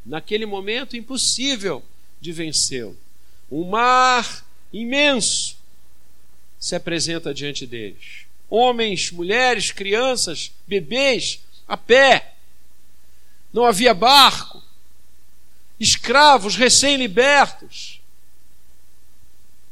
Naquele 0.05 0.45
momento, 0.45 0.95
impossível 0.95 1.83
de 2.21 2.31
vencê-lo. 2.31 2.95
Um 3.51 3.67
mar 3.67 4.45
imenso 4.71 5.57
se 6.59 6.75
apresenta 6.75 7.33
diante 7.33 7.65
deles. 7.65 8.27
Homens, 8.47 9.09
mulheres, 9.09 9.71
crianças, 9.71 10.51
bebês, 10.67 11.39
a 11.67 11.75
pé. 11.75 12.34
Não 13.55 13.63
havia 13.63 13.93
barco. 13.93 14.61
Escravos 15.79 16.57
recém-libertos. 16.57 18.01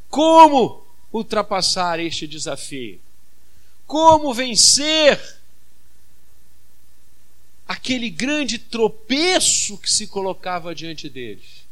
Como 0.10 0.88
ultrapassar 1.12 2.00
este 2.00 2.26
desafio? 2.26 3.02
Como 3.86 4.34
vencer 4.34 5.20
aquele 7.68 8.10
grande 8.10 8.58
tropeço 8.58 9.78
que 9.78 9.92
se 9.92 10.08
colocava 10.08 10.74
diante 10.74 11.10
deles? 11.10 11.66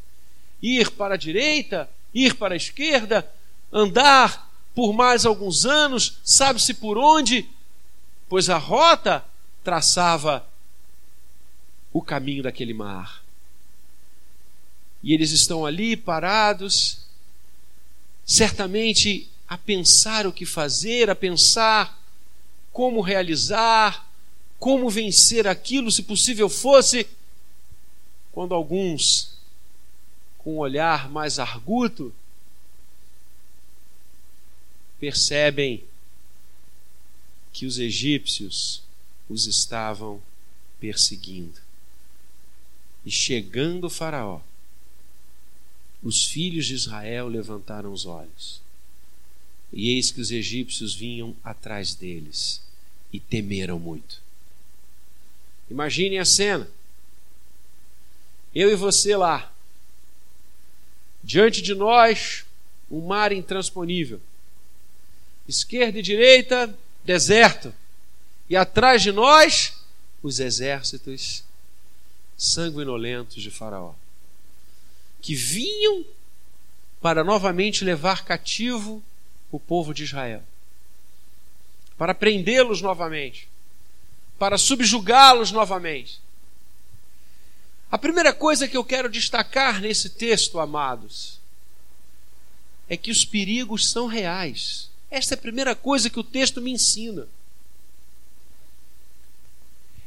Ir 0.62 0.92
para 0.92 1.14
a 1.14 1.18
direita, 1.18 1.90
ir 2.14 2.36
para 2.36 2.56
a 2.56 2.58
esquerda, 2.58 3.26
andar 3.72 4.52
por 4.76 4.92
mais 4.92 5.26
alguns 5.26 5.66
anos, 5.66 6.18
sabe-se 6.26 6.74
por 6.74 6.98
onde, 6.98 7.50
pois 8.28 8.50
a 8.50 8.58
rota 8.58 9.24
traçava 9.64 10.51
o 11.94 12.02
caminho 12.02 12.44
daquele 12.44 12.74
mar. 12.74 13.24
E 15.04 15.14
eles 15.14 15.32
estão 15.32 15.66
ali 15.66 15.98
parados, 15.98 17.00
certamente 18.26 19.28
a 19.48 19.58
pensar 19.58 20.26
o 20.28 20.34
que 20.34 20.46
fazer, 20.46 21.10
a 21.10 21.16
pensar 21.16 22.00
como 22.72 23.02
realizar, 23.02 24.08
como 24.60 24.90
vencer 24.90 25.48
aquilo, 25.48 25.92
se 25.92 26.04
possível 26.04 26.48
fosse, 26.48 27.08
quando 28.32 28.54
alguns, 28.54 29.34
com 30.38 30.56
um 30.56 30.60
olhar 30.60 31.10
mais 31.10 31.40
arguto, 31.40 32.14
percebem 35.00 35.84
que 37.52 37.66
os 37.66 37.80
egípcios 37.80 38.84
os 39.28 39.48
estavam 39.48 40.22
perseguindo. 40.80 41.60
E 43.06 43.12
chegando 43.12 43.88
o 43.88 43.90
Faraó, 43.90 44.42
os 46.04 46.26
filhos 46.26 46.66
de 46.66 46.74
Israel 46.74 47.28
levantaram 47.28 47.92
os 47.92 48.06
olhos. 48.06 48.62
E 49.72 49.92
eis 49.92 50.12
que 50.12 50.22
os 50.22 50.32
egípcios 50.32 50.94
vinham 50.94 51.36
atrás 51.44 51.96
deles 51.96 52.62
e 53.12 53.20
temeram 53.20 53.80
muito. 53.80 54.22
Imaginem 55.70 56.20
a 56.20 56.26
cena. 56.26 56.70
Eu 58.54 58.72
e 58.72 58.76
você 58.76 59.16
lá. 59.16 59.52
Diante 61.24 61.62
de 61.62 61.74
nós, 61.74 62.44
um 62.90 63.06
mar 63.06 63.32
intransponível 63.32 64.20
esquerda 65.52 66.00
e 66.00 66.02
direita, 66.02 66.74
deserto. 67.04 67.74
E 68.50 68.56
atrás 68.56 69.02
de 69.02 69.12
nós, 69.12 69.74
os 70.24 70.40
exércitos 70.40 71.44
sanguinolentos 72.42 73.44
de 73.44 73.52
Faraó, 73.52 73.94
que 75.22 75.36
vinham 75.36 76.04
para 77.00 77.24
novamente 77.24 77.86
levar 77.86 78.26
cativo 78.26 79.04
o 79.52 79.60
povo 79.60 79.94
de 79.94 80.06
Israel, 80.06 80.42
para 81.96 82.16
prendê-los 82.16 82.82
novamente, 82.82 83.48
para 84.40 84.58
subjugá-los 84.58 85.52
novamente. 85.52 86.20
A 87.92 87.98
primeira 87.98 88.34
coisa 88.34 88.68
que 88.68 88.76
eu 88.76 88.84
quero 88.84 89.08
destacar 89.08 89.80
nesse 89.80 90.10
texto, 90.10 90.60
amados, 90.60 91.40
é 92.90 92.98
que 92.98 93.12
os 93.12 93.24
perigos 93.24 93.88
são 93.88 94.08
reais. 94.08 94.90
Esta 95.12 95.36
é 95.36 95.38
a 95.38 95.42
primeira 95.42 95.76
coisa 95.76 96.10
que 96.10 96.20
o 96.20 96.24
texto 96.24 96.60
me 96.60 96.72
ensina. 96.72 97.28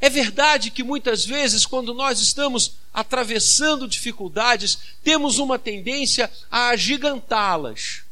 É 0.04 0.10
verdade 0.10 0.70
que 0.70 0.82
muitas 0.82 1.24
vezes, 1.24 1.64
quando 1.64 1.94
nós 1.94 2.20
estamos 2.20 2.72
atravessando 2.92 3.88
dificuldades, 3.88 4.78
temos 5.02 5.38
uma 5.38 5.58
tendência 5.58 6.30
a 6.50 6.68
agigantá-las. 6.68 8.02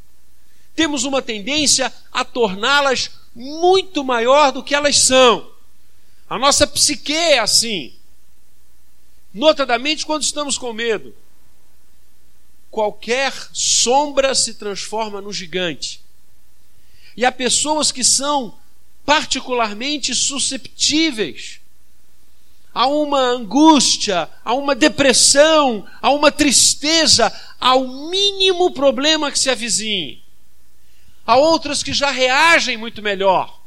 Temos 0.74 1.04
uma 1.04 1.20
tendência 1.20 1.92
a 2.10 2.24
torná-las 2.24 3.10
muito 3.34 4.02
maior 4.02 4.52
do 4.52 4.64
que 4.64 4.74
elas 4.74 5.00
são. 5.00 5.52
A 6.30 6.38
nossa 6.38 6.66
psique 6.66 7.12
é 7.12 7.40
assim. 7.40 7.94
Notadamente 9.34 10.06
quando 10.06 10.22
estamos 10.22 10.56
com 10.56 10.72
medo. 10.72 11.14
Qualquer 12.70 13.34
sombra 13.52 14.34
se 14.34 14.54
transforma 14.54 15.20
no 15.20 15.30
gigante. 15.30 16.00
E 17.14 17.26
há 17.26 17.30
pessoas 17.30 17.92
que 17.92 18.02
são 18.02 18.58
particularmente 19.04 20.14
susceptíveis 20.14 21.60
a 22.74 22.86
uma 22.86 23.20
angústia, 23.20 24.28
a 24.44 24.54
uma 24.54 24.74
depressão, 24.74 25.86
a 26.00 26.10
uma 26.10 26.32
tristeza, 26.32 27.32
ao 27.60 27.86
mínimo 28.08 28.70
problema 28.70 29.30
que 29.30 29.38
se 29.38 29.50
avizinhe. 29.50 30.22
Há 31.26 31.36
outras 31.36 31.82
que 31.82 31.92
já 31.92 32.10
reagem 32.10 32.76
muito 32.76 33.02
melhor, 33.02 33.60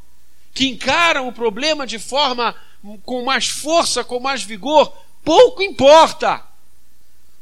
que 0.52 0.66
encaram 0.66 1.28
o 1.28 1.32
problema 1.32 1.86
de 1.86 1.98
forma 1.98 2.54
com 3.04 3.24
mais 3.24 3.48
força, 3.48 4.04
com 4.04 4.20
mais 4.20 4.42
vigor, 4.42 4.92
pouco 5.24 5.62
importa. 5.62 6.44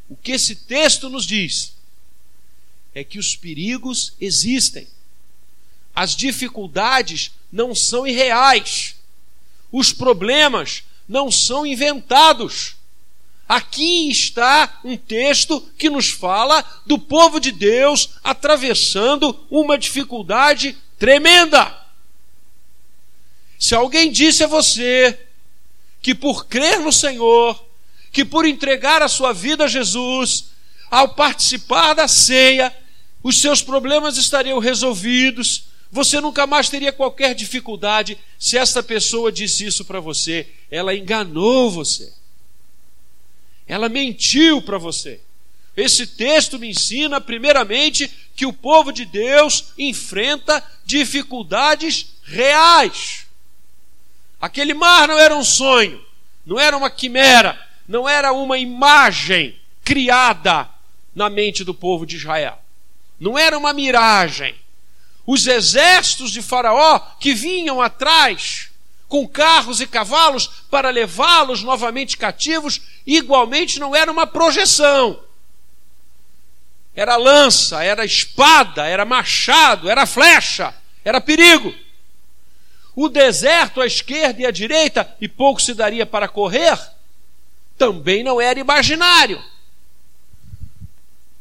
O 0.09 0.17
que 0.17 0.33
esse 0.33 0.55
texto 0.55 1.09
nos 1.09 1.27
diz 1.27 1.75
é 2.95 3.03
que 3.03 3.19
os 3.19 3.35
perigos 3.35 4.15
existem. 4.21 4.87
As 5.95 6.15
dificuldades 6.15 7.33
não 7.51 7.75
são 7.75 8.07
irreais. 8.07 8.97
Os 9.73 9.93
problemas 9.93 10.85
não 11.09 11.31
são 11.31 11.67
inventados. 11.67 12.77
Aqui 13.49 14.11
está 14.11 14.81
um 14.83 14.97
texto 14.97 15.61
que 15.77 15.91
nos 15.91 16.09
fala 16.09 16.65
do 16.87 16.99
povo 16.99 17.39
de 17.39 17.53
Deus 17.53 18.11
atravessando 18.23 19.39
uma 19.51 19.77
dificuldade 19.77 20.77
tremenda. 20.99 21.85
Se 23.59 23.75
alguém 23.75 24.11
disse 24.11 24.45
a 24.45 24.47
você 24.47 25.19
que 26.01 26.15
por 26.15 26.47
crer 26.47 26.81
no 26.81 26.93
Senhor, 26.93 27.63
que 28.13 28.25
por 28.25 28.47
entregar 28.47 29.03
a 29.03 29.09
sua 29.09 29.33
vida 29.33 29.65
a 29.65 29.69
Jesus, 29.69 30.47
ao 30.91 31.15
participar 31.15 31.95
da 31.95 32.07
ceia, 32.09 32.75
os 33.23 33.41
seus 33.41 33.63
problemas 33.63 34.17
estariam 34.17 34.59
resolvidos, 34.59 35.65
você 35.95 36.21
nunca 36.21 36.45
mais 36.45 36.69
teria 36.69 36.91
qualquer 36.91 37.37
dificuldade 37.37 38.19
se 38.37 38.59
essa 38.59 38.83
pessoa 38.83 39.31
disse 39.31 39.65
isso 39.65 39.85
para 39.85 40.01
você. 40.01 40.45
Ela 40.69 40.93
enganou 40.93 41.71
você. 41.71 42.13
Ela 43.65 43.89
mentiu 43.89 44.61
para 44.61 44.77
você. 44.77 45.21
Esse 45.77 46.05
texto 46.05 46.59
me 46.59 46.69
ensina, 46.69 47.21
primeiramente, 47.21 48.11
que 48.35 48.45
o 48.45 48.53
povo 48.53 48.91
de 48.91 49.05
Deus 49.05 49.67
enfrenta 49.79 50.69
dificuldades 50.85 52.17
reais. 52.25 53.27
Aquele 54.41 54.75
mar 54.75 55.07
não 55.07 55.17
era 55.17 55.37
um 55.37 55.45
sonho, 55.45 56.05
não 56.45 56.59
era 56.59 56.77
uma 56.77 56.91
quimera, 56.91 57.57
não 57.87 58.09
era 58.09 58.33
uma 58.33 58.59
imagem 58.59 59.57
criada 59.85 60.69
na 61.15 61.31
mente 61.31 61.63
do 61.63 61.73
povo 61.73 62.05
de 62.05 62.17
Israel. 62.17 62.59
Não 63.21 63.39
era 63.39 63.57
uma 63.57 63.73
miragem 63.73 64.57
os 65.27 65.47
exércitos 65.47 66.31
de 66.31 66.43
Faraó 66.43 66.99
que 67.19 67.35
vinham 67.35 67.81
atrás 67.81 68.71
com 69.09 69.29
carros 69.29 69.81
e 69.81 69.87
cavalos 69.87 70.49
para 70.71 70.91
levá-los 70.91 71.63
novamente 71.63 72.17
cativos, 72.17 72.81
igualmente 73.07 73.79
não 73.79 73.95
era 73.95 74.11
uma 74.11 74.27
projeção. 74.27 75.23
Era 76.97 77.17
lança, 77.17 77.83
era 77.83 78.05
espada, 78.05 78.85
era 78.87 79.05
machado, 79.05 79.89
era 79.89 80.07
flecha, 80.07 80.75
era 81.05 81.21
perigo. 81.21 81.73
O 82.97 83.09
deserto 83.09 83.81
à 83.81 83.87
esquerda 83.87 84.43
e 84.43 84.47
à 84.47 84.51
direita, 84.51 85.17
e 85.21 85.29
pouco 85.29 85.61
se 85.61 85.75
daria 85.75 86.07
para 86.07 86.29
correr, 86.29 86.79
também 87.77 88.23
não 88.23 88.41
era 88.41 88.59
imaginário. 88.59 89.43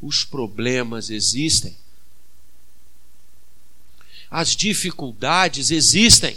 Os 0.00 0.24
problemas 0.24 1.10
existem 1.10 1.76
as 4.30 4.56
dificuldades 4.56 5.70
existem. 5.70 6.36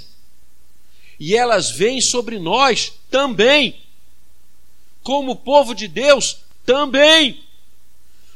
E 1.19 1.35
elas 1.35 1.71
vêm 1.71 1.99
sobre 1.99 2.39
nós 2.39 2.93
também. 3.09 3.81
como 5.03 5.37
povo 5.37 5.73
de 5.73 5.87
Deus, 5.87 6.39
também. 6.65 7.41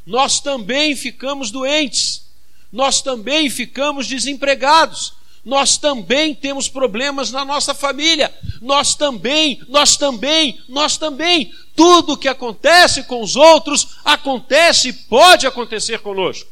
Nós 0.06 0.40
também 0.40 0.96
ficamos 0.96 1.52
doentes. 1.52 2.26
Nós 2.72 3.02
também 3.02 3.50
ficamos 3.50 4.08
desempregados. 4.08 5.14
Nós 5.44 5.78
também 5.78 6.34
temos 6.34 6.70
problemas 6.70 7.32
na 7.32 7.44
nossa 7.44 7.74
família. 7.74 8.34
Nós 8.62 8.96
também, 8.96 9.62
nós 9.68 9.98
também, 9.98 10.62
nós 10.70 10.98
também. 10.98 11.54
Tudo 11.76 12.18
que 12.18 12.28
acontece 12.28 13.04
com 13.04 13.22
os 13.22 13.36
outros 13.36 13.98
acontece 14.06 14.90
e 14.90 14.94
pode 14.94 15.46
acontecer 15.46 16.00
conosco. 16.00 16.50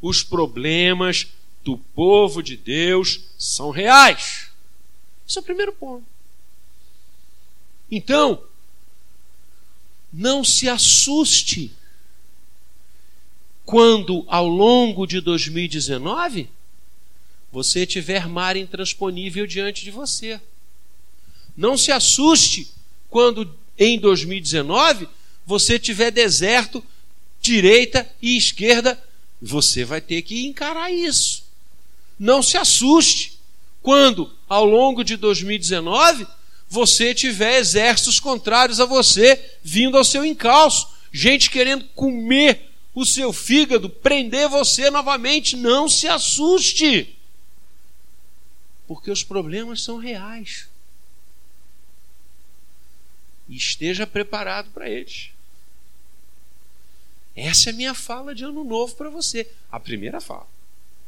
Os 0.00 0.22
problemas 0.22 1.26
do 1.66 1.76
povo 1.76 2.44
de 2.44 2.56
Deus 2.56 3.22
são 3.36 3.70
reais. 3.70 4.52
Esse 5.28 5.36
é 5.36 5.40
o 5.40 5.44
primeiro 5.44 5.72
ponto. 5.72 6.06
Então, 7.90 8.40
não 10.12 10.44
se 10.44 10.68
assuste 10.68 11.72
quando, 13.64 14.24
ao 14.28 14.46
longo 14.46 15.08
de 15.08 15.20
2019, 15.20 16.48
você 17.50 17.84
tiver 17.84 18.28
mar 18.28 18.56
intransponível 18.56 19.44
diante 19.44 19.82
de 19.82 19.90
você. 19.90 20.40
Não 21.56 21.76
se 21.76 21.90
assuste 21.90 22.72
quando, 23.10 23.52
em 23.76 23.98
2019, 23.98 25.08
você 25.44 25.80
tiver 25.80 26.12
deserto, 26.12 26.84
direita 27.40 28.08
e 28.22 28.36
esquerda. 28.36 29.02
Você 29.42 29.84
vai 29.84 30.00
ter 30.00 30.22
que 30.22 30.46
encarar 30.46 30.92
isso. 30.92 31.45
Não 32.18 32.42
se 32.42 32.56
assuste 32.56 33.38
quando, 33.82 34.32
ao 34.48 34.64
longo 34.64 35.04
de 35.04 35.16
2019, 35.16 36.26
você 36.68 37.14
tiver 37.14 37.58
exércitos 37.58 38.18
contrários 38.18 38.80
a 38.80 38.84
você 38.84 39.58
vindo 39.62 39.96
ao 39.96 40.04
seu 40.04 40.24
encalço, 40.24 40.88
gente 41.12 41.50
querendo 41.50 41.84
comer 41.88 42.70
o 42.94 43.04
seu 43.04 43.32
fígado, 43.32 43.88
prender 43.90 44.48
você 44.48 44.90
novamente. 44.90 45.56
Não 45.56 45.88
se 45.88 46.08
assuste, 46.08 47.16
porque 48.86 49.10
os 49.10 49.22
problemas 49.22 49.82
são 49.82 49.98
reais. 49.98 50.68
E 53.48 53.56
esteja 53.56 54.06
preparado 54.06 54.70
para 54.70 54.88
eles. 54.88 55.30
Essa 57.36 57.70
é 57.70 57.72
a 57.72 57.76
minha 57.76 57.94
fala 57.94 58.34
de 58.34 58.44
ano 58.44 58.64
novo 58.64 58.96
para 58.96 59.10
você. 59.10 59.48
A 59.70 59.78
primeira 59.78 60.20
fala. 60.20 60.55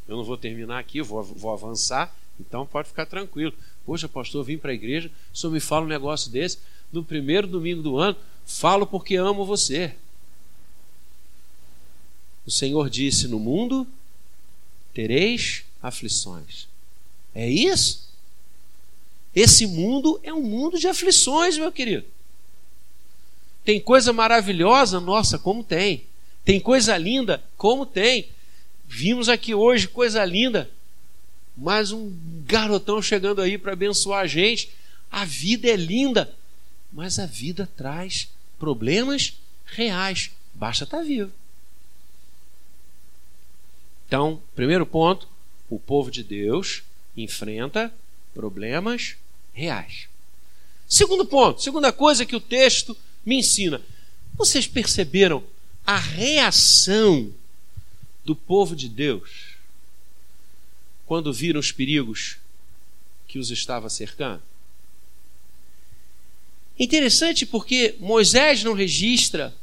Eu 0.08 0.16
não 0.16 0.24
vou 0.24 0.36
terminar 0.36 0.78
aqui, 0.78 1.02
vou, 1.02 1.22
vou 1.22 1.52
avançar, 1.52 2.16
então 2.40 2.66
pode 2.66 2.88
ficar 2.88 3.06
tranquilo. 3.06 3.52
Poxa, 3.84 4.08
pastor, 4.08 4.42
vim 4.42 4.56
para 4.58 4.70
a 4.70 4.74
igreja, 4.74 5.10
o 5.32 5.36
senhor 5.36 5.52
me 5.52 5.60
fala 5.60 5.84
um 5.84 5.88
negócio 5.88 6.30
desse. 6.30 6.58
No 6.90 7.04
primeiro 7.04 7.46
domingo 7.46 7.82
do 7.82 7.98
ano, 7.98 8.16
falo 8.46 8.86
porque 8.86 9.14
amo 9.16 9.44
você. 9.44 9.94
O 12.46 12.50
Senhor 12.50 12.88
disse: 12.88 13.28
No 13.28 13.38
mundo 13.38 13.86
tereis 14.94 15.64
aflições. 15.82 16.66
É 17.34 17.46
isso? 17.46 18.08
Esse 19.34 19.66
mundo 19.66 20.18
é 20.22 20.32
um 20.32 20.42
mundo 20.42 20.78
de 20.78 20.88
aflições, 20.88 21.58
meu 21.58 21.70
querido. 21.70 22.06
Tem 23.64 23.78
coisa 23.78 24.14
maravilhosa, 24.14 24.98
nossa, 24.98 25.38
como 25.38 25.62
tem. 25.62 26.06
Tem 26.42 26.58
coisa 26.58 26.96
linda, 26.96 27.44
como 27.54 27.84
tem. 27.84 28.30
Vimos 28.88 29.28
aqui 29.28 29.54
hoje 29.54 29.86
coisa 29.86 30.24
linda 30.24 30.68
mais 31.54 31.90
um 31.90 32.10
garotão 32.46 33.02
chegando 33.02 33.42
aí 33.42 33.58
para 33.58 33.74
abençoar 33.74 34.20
a 34.22 34.26
gente. 34.26 34.70
A 35.10 35.24
vida 35.24 35.68
é 35.68 35.76
linda, 35.76 36.32
mas 36.92 37.18
a 37.18 37.26
vida 37.26 37.68
traz 37.76 38.28
problemas 38.58 39.34
reais. 39.66 40.30
Basta 40.54 40.84
estar 40.84 40.98
tá 40.98 41.02
vivo. 41.02 41.30
Então, 44.06 44.40
primeiro 44.54 44.86
ponto: 44.86 45.28
o 45.68 45.78
povo 45.78 46.10
de 46.10 46.22
Deus 46.22 46.82
enfrenta 47.16 47.92
problemas 48.32 49.16
reais. 49.52 50.08
Segundo 50.88 51.26
ponto, 51.26 51.60
segunda 51.60 51.92
coisa 51.92 52.24
que 52.24 52.36
o 52.36 52.40
texto 52.40 52.96
me 53.26 53.36
ensina. 53.36 53.82
Vocês 54.34 54.66
perceberam 54.66 55.44
a 55.84 55.98
reação 55.98 57.34
do 58.28 58.36
povo 58.36 58.76
de 58.76 58.90
Deus 58.90 59.54
quando 61.06 61.32
viram 61.32 61.58
os 61.58 61.72
perigos 61.72 62.36
que 63.26 63.38
os 63.38 63.50
estava 63.50 63.88
cercando? 63.88 64.42
Interessante 66.78 67.46
porque 67.46 67.96
Moisés 67.98 68.62
não 68.62 68.74
registra 68.74 69.56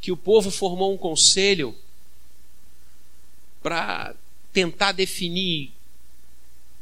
que 0.00 0.12
o 0.12 0.16
povo 0.16 0.48
formou 0.48 0.94
um 0.94 0.96
conselho 0.96 1.74
para 3.60 4.14
tentar 4.52 4.92
definir 4.92 5.72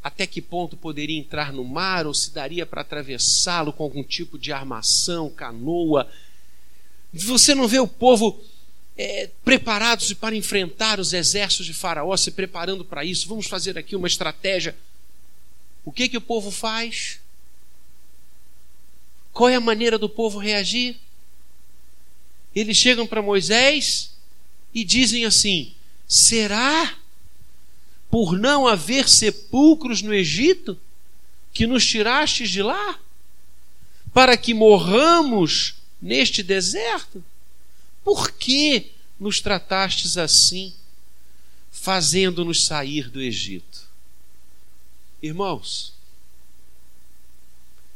até 0.05 0.27
que 0.27 0.43
ponto 0.43 0.77
poderia 0.77 1.19
entrar 1.19 1.51
no 1.51 1.65
mar 1.65 2.07
ou 2.07 2.13
se 2.13 2.31
daria 2.31 2.67
para 2.67 2.83
atravessá-lo 2.83 3.73
com 3.73 3.85
algum 3.85 4.05
tipo 4.05 4.39
de 4.39 4.53
armação, 4.53 5.31
canoa. 5.31 6.07
Você 7.11 7.55
não 7.55 7.67
vê 7.67 7.81
o 7.81 7.89
povo 7.89 8.39
é, 8.97 9.29
preparados 9.45 10.13
para 10.15 10.35
enfrentar 10.35 10.99
os 10.99 11.13
exércitos 11.13 11.67
de 11.67 11.75
Faraó, 11.75 12.17
se 12.17 12.31
preparando 12.31 12.85
para 12.85 13.05
isso. 13.05 13.29
Vamos 13.29 13.47
fazer 13.47 13.77
aqui 13.77 13.95
uma 13.95 14.09
estratégia. 14.09 14.75
O 15.85 15.93
que 15.93 16.09
que 16.09 16.17
o 16.17 16.21
povo 16.21 16.51
faz? 16.51 17.21
Qual 19.33 19.51
é 19.51 19.55
a 19.55 19.61
maneira 19.61 19.99
do 19.99 20.09
povo 20.09 20.39
reagir? 20.39 20.97
Eles 22.55 22.77
chegam 22.77 23.07
para 23.07 23.21
Moisés 23.21 24.13
e 24.73 24.83
dizem 24.83 25.27
assim: 25.27 25.75
será 26.09 26.97
por 28.11 28.39
não 28.39 28.67
haver 28.67 29.09
sepulcros 29.09 30.01
no 30.01 30.15
Egito 30.15 30.79
que 31.53 31.67
nos 31.67 31.85
tirastes 31.87 32.49
de 32.49 32.63
lá? 32.63 32.99
Para 34.15 34.39
que 34.39 34.55
morramos 34.55 35.75
neste 36.01 36.43
deserto? 36.43 37.23
Por 38.07 38.31
que 38.31 38.93
nos 39.19 39.41
tratastes 39.41 40.17
assim, 40.17 40.73
fazendo-nos 41.73 42.65
sair 42.65 43.11
do 43.11 43.21
Egito? 43.21 43.89
Irmãos, 45.21 45.93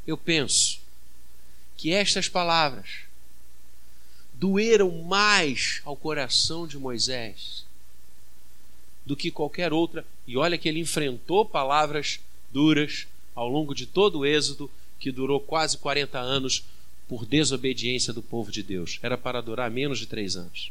eu 0.04 0.18
penso 0.18 0.80
que 1.76 1.92
estas 1.92 2.28
palavras 2.28 3.02
doeram 4.34 4.90
mais 5.04 5.80
ao 5.84 5.94
coração 5.94 6.66
de 6.66 6.76
Moisés 6.76 7.64
do 9.06 9.16
que 9.16 9.30
qualquer 9.30 9.72
outra, 9.72 10.04
e 10.26 10.36
olha 10.36 10.58
que 10.58 10.68
ele 10.68 10.80
enfrentou 10.80 11.44
palavras 11.44 12.18
duras 12.50 13.06
ao 13.32 13.48
longo 13.48 13.72
de 13.72 13.86
todo 13.86 14.18
o 14.18 14.26
Êxodo, 14.26 14.68
que 14.98 15.12
durou 15.12 15.38
quase 15.38 15.78
40 15.78 16.18
anos, 16.18 16.64
por 17.10 17.26
desobediência 17.26 18.12
do 18.12 18.22
povo 18.22 18.52
de 18.52 18.62
Deus. 18.62 19.00
Era 19.02 19.18
para 19.18 19.42
durar 19.42 19.68
menos 19.68 19.98
de 19.98 20.06
três 20.06 20.36
anos. 20.36 20.70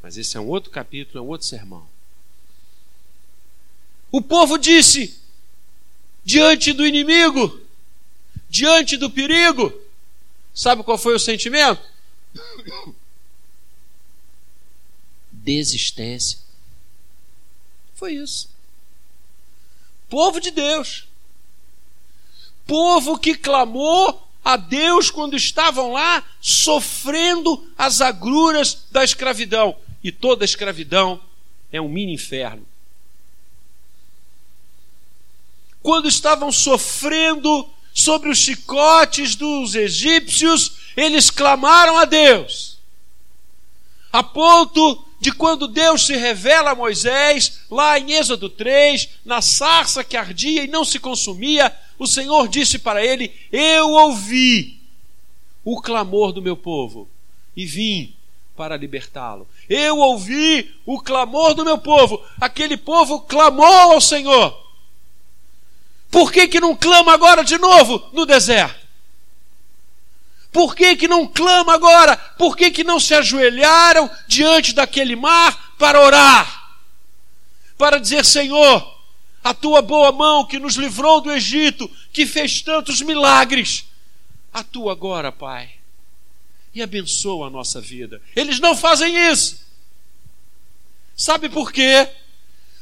Mas 0.00 0.16
esse 0.16 0.36
é 0.36 0.40
um 0.40 0.46
outro 0.46 0.70
capítulo, 0.70 1.18
é 1.18 1.20
um 1.20 1.28
outro 1.30 1.44
sermão. 1.44 1.84
O 4.12 4.22
povo 4.22 4.56
disse: 4.56 5.18
diante 6.24 6.72
do 6.72 6.86
inimigo, 6.86 7.60
diante 8.48 8.96
do 8.96 9.10
perigo, 9.10 9.74
sabe 10.54 10.84
qual 10.84 10.96
foi 10.96 11.16
o 11.16 11.18
sentimento? 11.18 11.82
Desistência. 15.32 16.38
Foi 17.96 18.12
isso. 18.12 18.48
Povo 20.08 20.40
de 20.40 20.52
Deus. 20.52 21.08
Povo 22.64 23.18
que 23.18 23.34
clamou 23.34 24.23
a 24.44 24.56
Deus 24.56 25.10
quando 25.10 25.34
estavam 25.34 25.92
lá 25.92 26.22
sofrendo 26.40 27.66
as 27.78 28.00
agruras 28.02 28.84
da 28.90 29.02
escravidão. 29.02 29.76
E 30.02 30.12
toda 30.12 30.44
escravidão 30.44 31.18
é 31.72 31.80
um 31.80 31.88
mini 31.88 32.12
inferno. 32.12 32.66
Quando 35.82 36.08
estavam 36.08 36.52
sofrendo 36.52 37.68
sobre 37.94 38.28
os 38.28 38.38
chicotes 38.38 39.34
dos 39.34 39.74
egípcios, 39.74 40.72
eles 40.96 41.30
clamaram 41.30 41.96
a 41.96 42.04
Deus. 42.04 42.78
A 44.12 44.22
ponto 44.22 45.04
de 45.20 45.32
quando 45.32 45.66
Deus 45.66 46.04
se 46.06 46.14
revela 46.14 46.72
a 46.72 46.74
Moisés, 46.74 47.60
lá 47.70 47.98
em 47.98 48.12
Êxodo 48.12 48.50
3, 48.50 49.08
na 49.24 49.40
sarça 49.40 50.04
que 50.04 50.16
ardia 50.16 50.64
e 50.64 50.68
não 50.68 50.84
se 50.84 50.98
consumia, 50.98 51.74
o 51.98 52.06
Senhor 52.06 52.48
disse 52.48 52.78
para 52.78 53.04
ele: 53.04 53.32
Eu 53.52 53.90
ouvi 53.90 54.80
o 55.64 55.80
clamor 55.80 56.32
do 56.32 56.42
meu 56.42 56.56
povo 56.56 57.08
e 57.56 57.64
vim 57.64 58.14
para 58.56 58.76
libertá-lo. 58.76 59.48
Eu 59.68 59.98
ouvi 59.98 60.74
o 60.84 61.00
clamor 61.00 61.54
do 61.54 61.64
meu 61.64 61.78
povo. 61.78 62.22
Aquele 62.40 62.76
povo 62.76 63.20
clamou 63.22 63.92
ao 63.92 64.00
Senhor. 64.00 64.62
Por 66.10 66.30
que, 66.30 66.46
que 66.46 66.60
não 66.60 66.76
clama 66.76 67.12
agora 67.12 67.42
de 67.42 67.58
novo 67.58 68.08
no 68.12 68.24
deserto? 68.24 68.84
Por 70.52 70.76
que, 70.76 70.94
que 70.94 71.08
não 71.08 71.26
clama 71.26 71.74
agora? 71.74 72.16
Por 72.16 72.56
que, 72.56 72.70
que 72.70 72.84
não 72.84 73.00
se 73.00 73.12
ajoelharam 73.12 74.08
diante 74.28 74.72
daquele 74.72 75.16
mar 75.16 75.74
para 75.76 76.00
orar? 76.00 76.76
Para 77.76 77.98
dizer, 77.98 78.24
Senhor, 78.24 78.93
a 79.44 79.52
tua 79.52 79.82
boa 79.82 80.10
mão 80.10 80.46
que 80.46 80.58
nos 80.58 80.76
livrou 80.76 81.20
do 81.20 81.30
Egito, 81.30 81.90
que 82.10 82.26
fez 82.26 82.62
tantos 82.62 83.02
milagres, 83.02 83.84
atua 84.50 84.92
agora, 84.92 85.30
Pai, 85.30 85.74
e 86.74 86.82
abençoa 86.82 87.48
a 87.48 87.50
nossa 87.50 87.78
vida. 87.78 88.22
Eles 88.34 88.58
não 88.58 88.74
fazem 88.74 89.14
isso. 89.30 89.62
Sabe 91.14 91.50
por 91.50 91.70
quê? 91.70 92.08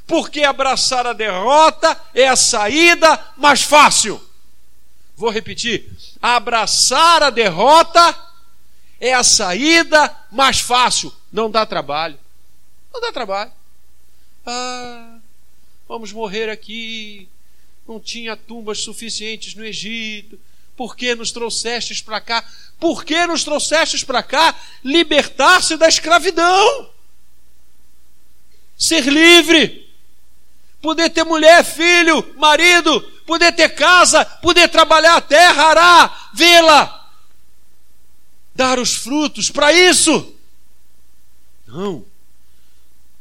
Porque 0.07 0.45
abraçar 0.45 1.05
a 1.05 1.13
derrota 1.13 2.01
é 2.15 2.29
a 2.29 2.37
saída 2.37 3.33
mais 3.37 3.63
fácil. 3.63 4.23
Vou 5.17 5.31
repetir: 5.31 5.91
abraçar 6.21 7.25
a 7.25 7.31
derrota 7.31 8.17
é 9.01 9.13
a 9.13 9.25
saída 9.25 10.17
mais 10.31 10.61
fácil. 10.61 11.13
Não 11.33 11.51
dá 11.51 11.67
trabalho. 11.67 12.19
Não 12.95 13.01
dá 13.01 13.11
trabalho. 13.13 13.53
Ah, 14.47 15.19
vamos 15.89 16.13
morrer 16.13 16.49
aqui. 16.49 17.29
Não 17.87 17.99
tinha 17.99 18.37
tumbas 18.37 18.79
suficientes 18.79 19.55
no 19.55 19.65
Egito. 19.65 20.39
Por 20.77 20.97
que 20.97 21.15
nos 21.15 21.33
trouxestes 21.33 22.01
para 22.01 22.21
cá? 22.21 22.45
Por 22.79 23.05
que 23.05 23.27
nos 23.27 23.45
trouxestes 23.45 24.03
para 24.03 24.23
cá? 24.23 24.55
Libertar-se 24.85 25.77
da 25.77 25.89
escravidão. 25.89 26.91
Ser 28.77 29.07
livre. 29.07 29.89
Poder 30.81 31.11
ter 31.11 31.25
mulher, 31.25 31.65
filho, 31.65 32.35
marido, 32.37 33.01
poder 33.25 33.53
ter 33.53 33.69
casa, 33.69 34.25
poder 34.25 34.69
trabalhar 34.69 35.17
a 35.17 35.21
terra, 35.21 35.63
arar, 35.67 36.31
vê-la, 36.35 37.09
dar 38.53 38.81
os 38.81 38.95
frutos 38.95 39.49
para 39.49 39.73
isso. 39.73 40.35
Não. 41.69 42.05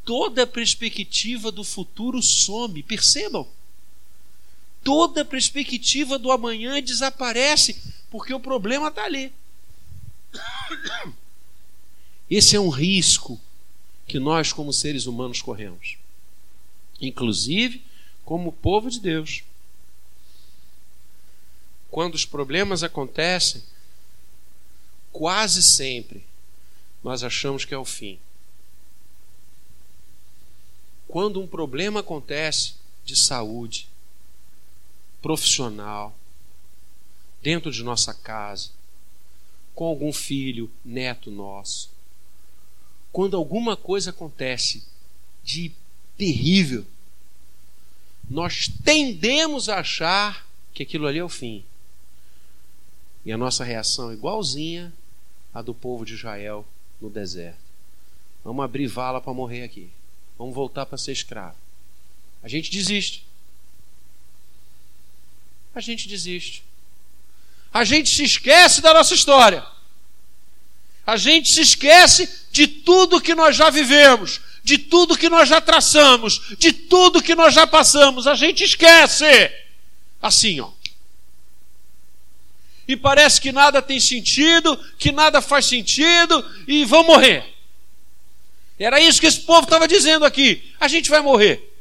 Toda 0.04 0.46
perspectiva 0.46 1.52
do 1.52 1.62
futuro 1.62 2.22
some, 2.22 2.82
percebam. 2.82 3.48
Toda 4.82 5.24
perspectiva 5.24 6.18
do 6.18 6.32
amanhã 6.32 6.82
desaparece, 6.82 7.80
porque 8.10 8.34
o 8.34 8.40
problema 8.40 8.88
está 8.88 9.04
ali. 9.04 9.32
Esse 12.28 12.56
é 12.56 12.60
um 12.60 12.68
risco 12.68 13.40
que 14.06 14.18
nós, 14.18 14.52
como 14.52 14.72
seres 14.72 15.06
humanos, 15.06 15.40
corremos, 15.40 15.96
inclusive 17.00 17.82
como 18.24 18.52
povo 18.52 18.90
de 18.90 19.00
Deus 19.00 19.44
quando 21.92 22.14
os 22.14 22.24
problemas 22.24 22.82
acontecem, 22.82 23.62
quase 25.12 25.62
sempre 25.62 26.24
nós 27.04 27.22
achamos 27.22 27.66
que 27.66 27.74
é 27.74 27.78
o 27.78 27.84
fim. 27.84 28.18
Quando 31.12 31.42
um 31.42 31.46
problema 31.46 32.00
acontece 32.00 32.76
de 33.04 33.14
saúde, 33.14 33.86
profissional, 35.20 36.16
dentro 37.42 37.70
de 37.70 37.82
nossa 37.82 38.14
casa, 38.14 38.70
com 39.74 39.84
algum 39.84 40.10
filho, 40.10 40.70
neto 40.82 41.30
nosso, 41.30 41.90
quando 43.12 43.36
alguma 43.36 43.76
coisa 43.76 44.08
acontece 44.08 44.86
de 45.44 45.70
terrível, 46.16 46.86
nós 48.26 48.68
tendemos 48.82 49.68
a 49.68 49.80
achar 49.80 50.48
que 50.72 50.82
aquilo 50.82 51.06
ali 51.06 51.18
é 51.18 51.24
o 51.24 51.28
fim. 51.28 51.62
E 53.22 53.30
a 53.30 53.36
nossa 53.36 53.64
reação 53.64 54.10
é 54.10 54.14
igualzinha 54.14 54.90
à 55.52 55.60
do 55.60 55.74
povo 55.74 56.06
de 56.06 56.14
Israel 56.14 56.66
no 56.98 57.10
deserto. 57.10 57.60
Vamos 58.42 58.64
abrir 58.64 58.86
vala 58.86 59.20
para 59.20 59.34
morrer 59.34 59.64
aqui. 59.64 59.90
Vamos 60.42 60.56
voltar 60.56 60.86
para 60.86 60.98
ser 60.98 61.12
escravo. 61.12 61.54
A 62.42 62.48
gente 62.48 62.68
desiste. 62.68 63.24
A 65.72 65.80
gente 65.80 66.08
desiste. 66.08 66.64
A 67.72 67.84
gente 67.84 68.10
se 68.10 68.24
esquece 68.24 68.80
da 68.80 68.92
nossa 68.92 69.14
história. 69.14 69.64
A 71.06 71.16
gente 71.16 71.48
se 71.48 71.60
esquece 71.60 72.28
de 72.50 72.66
tudo 72.66 73.20
que 73.20 73.36
nós 73.36 73.54
já 73.54 73.70
vivemos, 73.70 74.40
de 74.64 74.78
tudo 74.78 75.16
que 75.16 75.28
nós 75.28 75.48
já 75.48 75.60
traçamos, 75.60 76.56
de 76.58 76.72
tudo 76.72 77.22
que 77.22 77.36
nós 77.36 77.54
já 77.54 77.64
passamos. 77.64 78.26
A 78.26 78.34
gente 78.34 78.64
esquece. 78.64 79.48
Assim, 80.20 80.58
ó 80.58 80.72
e 82.88 82.96
parece 82.96 83.40
que 83.40 83.52
nada 83.52 83.80
tem 83.80 84.00
sentido, 84.00 84.76
que 84.98 85.12
nada 85.12 85.40
faz 85.40 85.66
sentido 85.66 86.44
e 86.66 86.84
vão 86.84 87.04
morrer. 87.04 87.61
Era 88.82 89.00
isso 89.00 89.20
que 89.20 89.26
esse 89.26 89.40
povo 89.40 89.64
estava 89.64 89.86
dizendo 89.86 90.24
aqui. 90.24 90.72
A 90.80 90.88
gente 90.88 91.10
vai 91.10 91.20
morrer. 91.20 91.72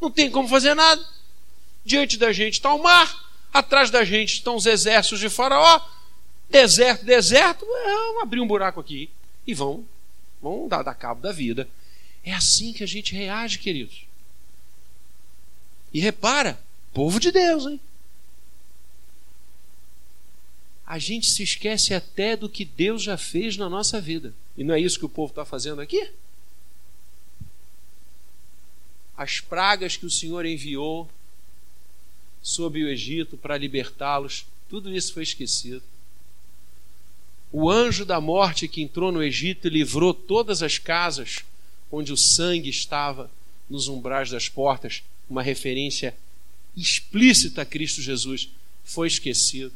Não 0.00 0.10
tem 0.10 0.30
como 0.30 0.48
fazer 0.48 0.74
nada. 0.74 1.04
Diante 1.84 2.16
da 2.16 2.32
gente 2.32 2.54
está 2.54 2.72
o 2.72 2.82
mar, 2.82 3.32
atrás 3.52 3.90
da 3.90 4.04
gente 4.04 4.34
estão 4.34 4.56
os 4.56 4.66
exércitos 4.66 5.20
de 5.20 5.28
Faraó. 5.28 5.80
Deserto, 6.48 7.04
deserto, 7.04 7.64
vamos 7.66 8.22
abrir 8.22 8.40
um 8.40 8.46
buraco 8.46 8.78
aqui 8.80 9.08
e 9.46 9.54
vão, 9.54 9.84
vão 10.40 10.68
dar, 10.68 10.82
dar 10.82 10.94
cabo 10.94 11.22
da 11.22 11.32
vida. 11.32 11.68
É 12.22 12.32
assim 12.32 12.72
que 12.72 12.84
a 12.84 12.86
gente 12.86 13.14
reage, 13.14 13.58
queridos. 13.58 14.04
E 15.92 16.00
repara, 16.00 16.60
povo 16.92 17.18
de 17.18 17.32
Deus, 17.32 17.66
hein? 17.66 17.80
a 20.92 20.98
gente 20.98 21.30
se 21.30 21.42
esquece 21.42 21.94
até 21.94 22.36
do 22.36 22.50
que 22.50 22.66
Deus 22.66 23.02
já 23.02 23.16
fez 23.16 23.56
na 23.56 23.66
nossa 23.66 23.98
vida. 23.98 24.34
E 24.56 24.64
não 24.64 24.74
é 24.74 24.80
isso 24.80 24.98
que 24.98 25.04
o 25.04 25.08
povo 25.08 25.30
está 25.30 25.44
fazendo 25.44 25.80
aqui? 25.80 26.10
As 29.16 29.40
pragas 29.40 29.96
que 29.96 30.06
o 30.06 30.10
Senhor 30.10 30.44
enviou 30.44 31.10
sobre 32.42 32.82
o 32.82 32.88
Egito 32.88 33.36
para 33.36 33.56
libertá-los, 33.56 34.46
tudo 34.68 34.94
isso 34.94 35.14
foi 35.14 35.22
esquecido. 35.22 35.82
O 37.50 37.70
anjo 37.70 38.04
da 38.04 38.20
morte 38.20 38.66
que 38.66 38.82
entrou 38.82 39.12
no 39.12 39.22
Egito 39.22 39.66
e 39.66 39.70
livrou 39.70 40.14
todas 40.14 40.62
as 40.62 40.78
casas 40.78 41.44
onde 41.90 42.12
o 42.12 42.16
sangue 42.16 42.70
estava 42.70 43.30
nos 43.68 43.88
umbrais 43.88 44.30
das 44.30 44.48
portas, 44.48 45.02
uma 45.28 45.42
referência 45.42 46.16
explícita 46.76 47.62
a 47.62 47.66
Cristo 47.66 48.00
Jesus, 48.00 48.48
foi 48.82 49.06
esquecido 49.06 49.72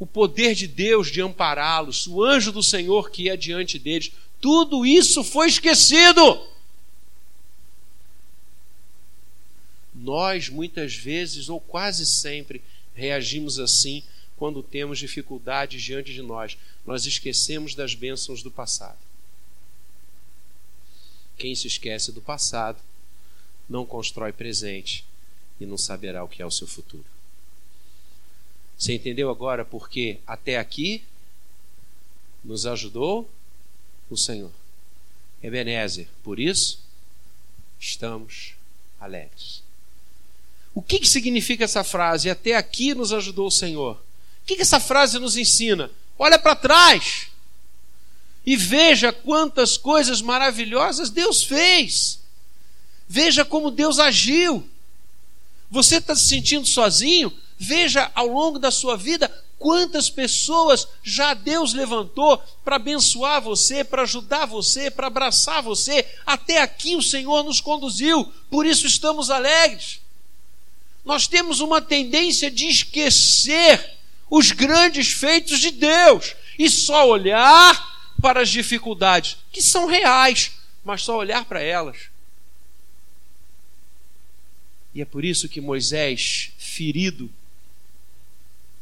o 0.00 0.06
poder 0.06 0.54
de 0.54 0.66
Deus 0.66 1.08
de 1.08 1.20
ampará-los, 1.20 2.06
o 2.06 2.24
anjo 2.24 2.50
do 2.50 2.62
Senhor 2.62 3.10
que 3.10 3.24
ia 3.24 3.36
diante 3.36 3.78
deles, 3.78 4.10
tudo 4.40 4.86
isso 4.86 5.22
foi 5.22 5.46
esquecido. 5.48 6.48
Nós, 9.94 10.48
muitas 10.48 10.94
vezes, 10.94 11.50
ou 11.50 11.60
quase 11.60 12.06
sempre, 12.06 12.62
reagimos 12.94 13.58
assim 13.58 14.02
quando 14.38 14.62
temos 14.62 14.98
dificuldades 14.98 15.82
diante 15.82 16.14
de 16.14 16.22
nós. 16.22 16.56
Nós 16.86 17.04
esquecemos 17.04 17.74
das 17.74 17.94
bênçãos 17.94 18.42
do 18.42 18.50
passado. 18.50 18.98
Quem 21.36 21.54
se 21.54 21.66
esquece 21.66 22.10
do 22.10 22.22
passado 22.22 22.80
não 23.68 23.84
constrói 23.84 24.32
presente 24.32 25.04
e 25.60 25.66
não 25.66 25.76
saberá 25.76 26.24
o 26.24 26.28
que 26.28 26.40
é 26.40 26.46
o 26.46 26.50
seu 26.50 26.66
futuro. 26.66 27.19
Você 28.80 28.94
entendeu 28.94 29.28
agora 29.28 29.62
porque 29.62 30.20
até 30.26 30.56
aqui 30.56 31.04
nos 32.42 32.64
ajudou 32.64 33.30
o 34.08 34.16
Senhor. 34.16 34.50
Ebenezer, 35.42 36.08
por 36.22 36.40
isso 36.40 36.82
estamos 37.78 38.54
alegres. 38.98 39.62
O 40.74 40.80
que, 40.80 40.98
que 40.98 41.06
significa 41.06 41.64
essa 41.64 41.84
frase? 41.84 42.30
Até 42.30 42.56
aqui 42.56 42.94
nos 42.94 43.12
ajudou 43.12 43.48
o 43.48 43.50
Senhor. 43.50 43.96
O 43.96 44.46
que, 44.46 44.56
que 44.56 44.62
essa 44.62 44.80
frase 44.80 45.18
nos 45.18 45.36
ensina? 45.36 45.90
Olha 46.18 46.38
para 46.38 46.56
trás 46.56 47.26
e 48.46 48.56
veja 48.56 49.12
quantas 49.12 49.76
coisas 49.76 50.22
maravilhosas 50.22 51.10
Deus 51.10 51.42
fez. 51.42 52.18
Veja 53.06 53.44
como 53.44 53.70
Deus 53.70 53.98
agiu. 53.98 54.66
Você 55.70 55.96
está 55.96 56.16
se 56.16 56.26
sentindo 56.26 56.66
sozinho? 56.66 57.30
Veja 57.62 58.10
ao 58.14 58.26
longo 58.26 58.58
da 58.58 58.70
sua 58.70 58.96
vida 58.96 59.28
quantas 59.58 60.08
pessoas 60.08 60.88
já 61.02 61.34
Deus 61.34 61.74
levantou 61.74 62.38
para 62.64 62.76
abençoar 62.76 63.42
você, 63.42 63.84
para 63.84 64.00
ajudar 64.00 64.46
você, 64.46 64.90
para 64.90 65.08
abraçar 65.08 65.62
você. 65.62 66.08
Até 66.24 66.62
aqui 66.62 66.96
o 66.96 67.02
Senhor 67.02 67.44
nos 67.44 67.60
conduziu, 67.60 68.24
por 68.48 68.64
isso 68.64 68.86
estamos 68.86 69.28
alegres. 69.28 70.00
Nós 71.04 71.28
temos 71.28 71.60
uma 71.60 71.82
tendência 71.82 72.50
de 72.50 72.66
esquecer 72.66 73.98
os 74.30 74.52
grandes 74.52 75.12
feitos 75.12 75.58
de 75.58 75.70
Deus 75.70 76.34
e 76.58 76.70
só 76.70 77.06
olhar 77.06 78.14
para 78.22 78.40
as 78.40 78.48
dificuldades, 78.48 79.36
que 79.52 79.60
são 79.60 79.84
reais, 79.84 80.52
mas 80.82 81.02
só 81.02 81.18
olhar 81.18 81.44
para 81.44 81.60
elas. 81.60 82.08
E 84.94 85.02
é 85.02 85.04
por 85.04 85.26
isso 85.26 85.46
que 85.46 85.60
Moisés, 85.60 86.52
ferido, 86.58 87.30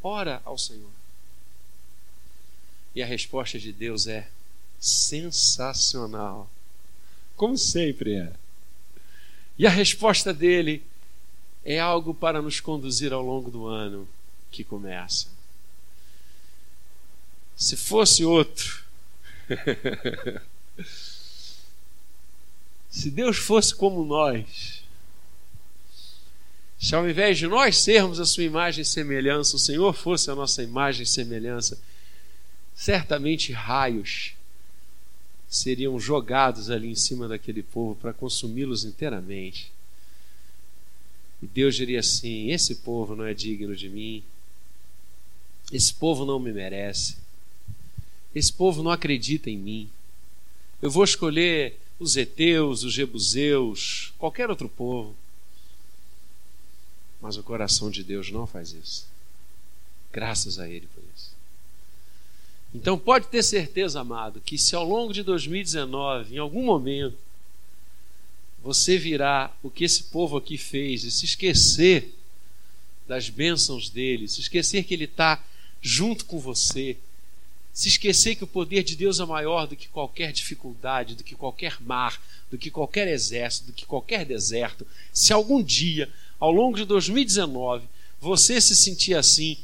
ora 0.09 0.41
ao 0.45 0.57
Senhor. 0.57 0.91
E 2.95 3.03
a 3.03 3.07
resposta 3.07 3.59
de 3.59 3.73
Deus 3.73 4.07
é 4.07 4.29
sensacional. 4.81 6.51
Como 7.37 7.57
sempre 7.57 8.15
é. 8.17 8.33
E 9.59 9.67
a 9.67 9.71
resposta 9.71 10.33
dele 10.33 10.83
é 11.65 11.79
algo 11.79 12.15
para 12.15 12.41
nos 12.41 12.61
conduzir 12.61 13.13
ao 13.13 13.23
longo 13.23 13.51
do 13.51 13.67
ano 13.67 14.09
que 14.51 14.65
começa. 14.65 15.29
Se 17.57 17.77
fosse 17.77 18.25
outro, 18.25 18.85
se 22.89 23.11
Deus 23.11 23.37
fosse 23.37 23.75
como 23.75 24.05
nós, 24.05 24.78
se 26.79 26.95
ao 26.95 27.09
invés 27.09 27.37
de 27.37 27.47
nós 27.47 27.79
sermos 27.79 28.21
a 28.21 28.25
sua 28.25 28.45
imagem 28.45 28.83
e 28.83 28.85
semelhança, 28.85 29.57
o 29.57 29.59
Senhor 29.59 29.93
fosse 29.93 30.31
a 30.31 30.35
nossa 30.35 30.63
imagem 30.63 31.03
e 31.03 31.07
semelhança, 31.07 31.79
certamente 32.75 33.53
raios 33.53 34.35
seriam 35.49 35.99
jogados 35.99 36.71
ali 36.71 36.89
em 36.89 36.95
cima 36.95 37.27
daquele 37.27 37.63
povo 37.63 37.97
para 37.97 38.13
consumi-los 38.13 38.85
inteiramente. 38.85 39.73
E 41.43 41.47
Deus 41.47 41.75
diria 41.75 42.01
assim: 42.01 42.51
esse 42.51 42.77
povo 42.77 43.17
não 43.17 43.25
é 43.25 43.35
digno 43.35 43.75
de 43.75 43.89
mim, 43.89 44.23
esse 45.73 45.93
povo 45.95 46.25
não 46.25 46.39
me 46.39 46.53
merece, 46.53 47.17
esse 48.35 48.53
povo 48.53 48.83
não 48.83 48.91
acredita 48.91 49.51
em 49.51 49.57
mim. 49.57 49.91
Eu 50.81 50.91
vou 50.91 51.03
escolher 51.03 51.77
os 51.99 52.17
Eteus, 52.17 52.85
os 52.85 52.93
Jebuseus, 52.93 54.13
qualquer 54.19 54.49
outro 54.49 54.69
povo. 54.69 55.17
Mas 57.21 57.37
o 57.37 57.43
coração 57.43 57.91
de 57.91 58.03
Deus 58.05 58.31
não 58.31 58.47
faz 58.47 58.73
isso. 58.73 59.07
Graças 60.13 60.59
a 60.59 60.69
Ele 60.69 60.89
por 60.95 61.03
isso. 61.17 61.31
Então 62.75 62.99
pode 62.99 63.29
ter 63.29 63.43
certeza, 63.43 64.01
amado, 64.01 64.41
que 64.41 64.59
se 64.59 64.75
ao 64.75 64.85
longo 64.85 65.13
de 65.13 65.23
2019, 65.23 66.35
em 66.35 66.39
algum 66.39 66.65
momento, 66.65 67.17
você 68.63 68.99
virá 68.99 69.53
o 69.63 69.71
que 69.71 69.85
esse 69.85 70.05
povo 70.05 70.37
aqui 70.37 70.59
fez 70.59 71.05
e 71.05 71.11
se 71.11 71.25
esquecer 71.25 72.15
das 73.07 73.31
bênçãos 73.31 73.89
dele, 73.89 74.29
se 74.29 74.41
esquecer 74.41 74.85
que 74.85 74.93
ele 74.93 75.05
está 75.05 75.43
junto 75.81 76.27
com 76.27 76.39
você, 76.39 76.97
se 77.73 77.89
esquecer 77.89 78.35
que 78.35 78.45
o 78.45 78.49
poder 78.49 78.83
de 78.83 78.97
Deus 78.97 79.21
é 79.21 79.25
maior 79.25 79.67
do 79.67 79.77
que 79.77 79.89
qualquer 79.89 80.33
dificuldade, 80.33 81.15
do 81.15 81.25
que 81.25 81.35
qualquer 81.35 81.81
mar, 81.81 82.21
do 82.51 82.59
que 82.59 82.71
qualquer 82.71 83.09
exército, 83.09 83.69
do 83.69 83.73
que 83.73 83.87
qualquer 83.87 84.27
deserto, 84.27 84.87
se 85.13 85.33
algum 85.33 85.63
dia, 85.63 86.13
ao 86.39 86.51
longo 86.53 86.77
de 86.77 86.85
2019, 86.85 87.87
você 88.21 88.61
se 88.61 88.77
sentir 88.77 89.15
assim, 89.15 89.59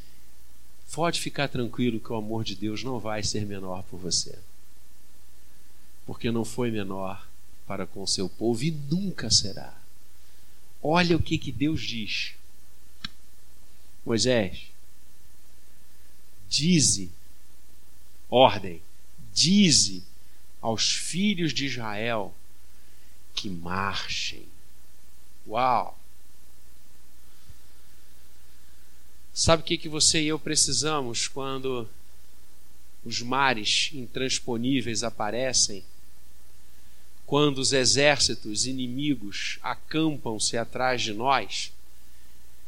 pode 0.92 1.20
ficar 1.20 1.48
tranquilo 1.48 2.00
que 2.00 2.12
o 2.12 2.16
amor 2.16 2.44
de 2.44 2.54
Deus 2.54 2.82
não 2.82 2.98
vai 2.98 3.22
ser 3.22 3.44
menor 3.44 3.82
por 3.84 3.98
você. 3.98 4.38
Porque 6.06 6.30
não 6.30 6.44
foi 6.44 6.70
menor 6.70 7.26
para 7.66 7.86
com 7.86 8.02
o 8.02 8.08
seu 8.08 8.28
povo 8.28 8.62
e 8.62 8.70
nunca 8.70 9.30
será. 9.30 9.74
Olha 10.82 11.16
o 11.16 11.22
que, 11.22 11.38
que 11.38 11.50
Deus 11.50 11.80
diz. 11.82 12.34
Moisés, 14.04 14.66
dize, 16.48 17.10
ordem, 18.28 18.82
dize 19.32 20.04
aos 20.60 20.92
filhos 20.92 21.54
de 21.54 21.66
Israel 21.66 22.34
que 23.34 23.48
marchem. 23.48 24.46
Uau! 25.46 25.98
Sabe 29.34 29.64
o 29.64 29.66
que, 29.66 29.76
que 29.76 29.88
você 29.88 30.22
e 30.22 30.28
eu 30.28 30.38
precisamos 30.38 31.26
quando 31.26 31.88
os 33.04 33.20
mares 33.20 33.90
intransponíveis 33.92 35.02
aparecem? 35.02 35.82
Quando 37.26 37.58
os 37.58 37.72
exércitos 37.72 38.64
inimigos 38.64 39.58
acampam-se 39.60 40.56
atrás 40.56 41.02
de 41.02 41.12
nós? 41.12 41.72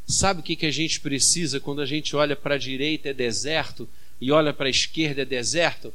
Sabe 0.08 0.40
o 0.40 0.42
que, 0.42 0.56
que 0.56 0.66
a 0.66 0.70
gente 0.72 0.98
precisa 0.98 1.60
quando 1.60 1.80
a 1.80 1.86
gente 1.86 2.16
olha 2.16 2.34
para 2.34 2.56
a 2.56 2.58
direita 2.58 3.10
é 3.10 3.14
deserto 3.14 3.88
e 4.20 4.32
olha 4.32 4.52
para 4.52 4.66
a 4.66 4.70
esquerda 4.70 5.22
é 5.22 5.24
deserto? 5.24 5.94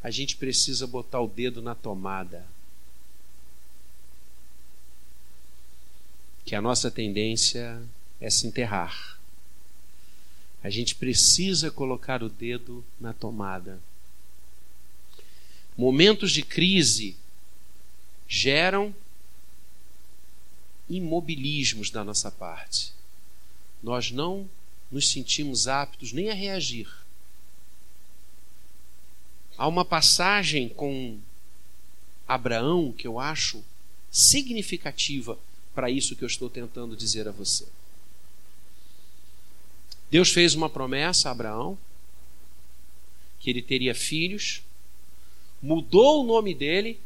A 0.00 0.10
gente 0.10 0.36
precisa 0.36 0.86
botar 0.86 1.20
o 1.20 1.26
dedo 1.26 1.60
na 1.60 1.74
tomada. 1.74 2.46
Que 6.44 6.54
a 6.54 6.62
nossa 6.62 6.92
tendência 6.92 7.82
é 8.20 8.30
se 8.30 8.46
enterrar 8.46 9.11
a 10.62 10.70
gente 10.70 10.94
precisa 10.94 11.70
colocar 11.70 12.22
o 12.22 12.28
dedo 12.28 12.84
na 13.00 13.12
tomada. 13.12 13.80
Momentos 15.76 16.30
de 16.30 16.42
crise 16.42 17.16
geram 18.28 18.94
imobilismos 20.88 21.90
da 21.90 22.04
nossa 22.04 22.30
parte. 22.30 22.92
Nós 23.82 24.10
não 24.10 24.48
nos 24.90 25.10
sentimos 25.10 25.66
aptos 25.66 26.12
nem 26.12 26.30
a 26.30 26.34
reagir. 26.34 26.88
Há 29.56 29.66
uma 29.66 29.84
passagem 29.84 30.68
com 30.68 31.18
Abraão 32.28 32.92
que 32.92 33.06
eu 33.06 33.18
acho 33.18 33.64
significativa 34.10 35.38
para 35.74 35.90
isso 35.90 36.14
que 36.14 36.22
eu 36.22 36.28
estou 36.28 36.48
tentando 36.48 36.96
dizer 36.96 37.26
a 37.26 37.32
você. 37.32 37.66
Deus 40.12 40.28
fez 40.28 40.54
uma 40.54 40.68
promessa 40.68 41.30
a 41.30 41.32
Abraão 41.32 41.78
que 43.40 43.48
ele 43.48 43.62
teria 43.62 43.94
filhos, 43.94 44.62
mudou 45.62 46.20
o 46.22 46.26
nome 46.26 46.54
dele 46.54 47.00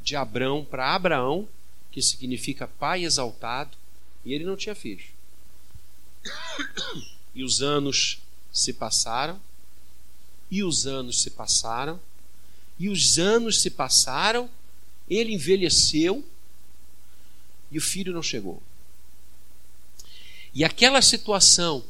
de 0.00 0.16
Abrão 0.16 0.64
para 0.64 0.94
Abraão, 0.94 1.46
que 1.92 2.00
significa 2.00 2.66
pai 2.66 3.04
exaltado, 3.04 3.76
e 4.24 4.32
ele 4.32 4.44
não 4.44 4.56
tinha 4.56 4.74
filhos. 4.74 5.04
E 7.34 7.44
os 7.44 7.60
anos 7.60 8.22
se 8.50 8.72
passaram, 8.72 9.38
e 10.50 10.64
os 10.64 10.86
anos 10.86 11.20
se 11.20 11.28
passaram, 11.28 12.00
e 12.78 12.88
os 12.88 13.18
anos 13.18 13.60
se 13.60 13.68
passaram, 13.68 14.48
ele 15.10 15.34
envelheceu 15.34 16.26
e 17.70 17.76
o 17.76 17.82
filho 17.82 18.14
não 18.14 18.22
chegou. 18.22 18.62
E 20.54 20.64
aquela 20.64 21.02
situação 21.02 21.84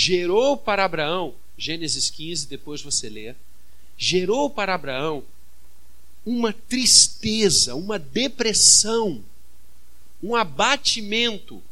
gerou 0.00 0.56
para 0.56 0.84
Abraão, 0.84 1.34
Gênesis 1.58 2.08
15, 2.08 2.46
depois 2.46 2.80
você 2.80 3.10
lê, 3.10 3.34
gerou 3.98 4.48
para 4.48 4.74
Abraão 4.74 5.22
uma 6.24 6.54
tristeza, 6.54 7.74
uma 7.74 7.98
depressão, 7.98 9.22
um 10.22 10.34
abatimento, 10.34 11.62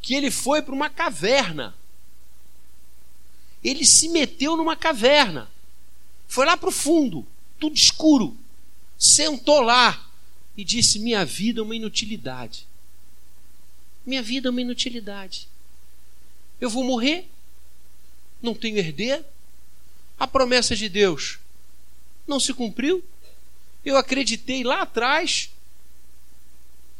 que 0.00 0.12
ele 0.14 0.28
foi 0.28 0.60
para 0.60 0.74
uma 0.74 0.90
caverna. 0.90 1.72
Ele 3.62 3.86
se 3.86 4.08
meteu 4.08 4.56
numa 4.56 4.74
caverna, 4.74 5.48
foi 6.26 6.44
lá 6.44 6.56
para 6.56 6.68
o 6.68 6.72
fundo, 6.72 7.24
tudo 7.60 7.76
escuro, 7.76 8.36
sentou 8.98 9.60
lá 9.60 10.10
e 10.56 10.64
disse: 10.64 10.98
Minha 10.98 11.24
vida 11.24 11.60
é 11.60 11.62
uma 11.62 11.76
inutilidade. 11.76 12.66
Minha 14.04 14.22
vida 14.22 14.48
é 14.48 14.50
uma 14.50 14.60
inutilidade. 14.60 15.46
Eu 16.60 16.68
vou 16.68 16.82
morrer, 16.82 17.28
não 18.42 18.54
tenho 18.54 18.78
herdeiro. 18.78 19.24
A 20.18 20.26
promessa 20.26 20.74
de 20.76 20.88
Deus 20.88 21.38
não 22.26 22.38
se 22.40 22.52
cumpriu. 22.52 23.04
Eu 23.84 23.96
acreditei 23.96 24.62
lá 24.62 24.82
atrás, 24.82 25.50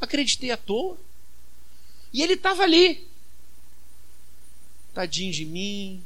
acreditei 0.01 0.51
à 0.51 0.57
toa. 0.57 0.99
E 2.13 2.23
ele 2.23 2.35
estava 2.35 2.63
ali. 2.63 3.07
Tadinho 4.93 5.33
de 5.33 5.45
mim, 5.45 6.03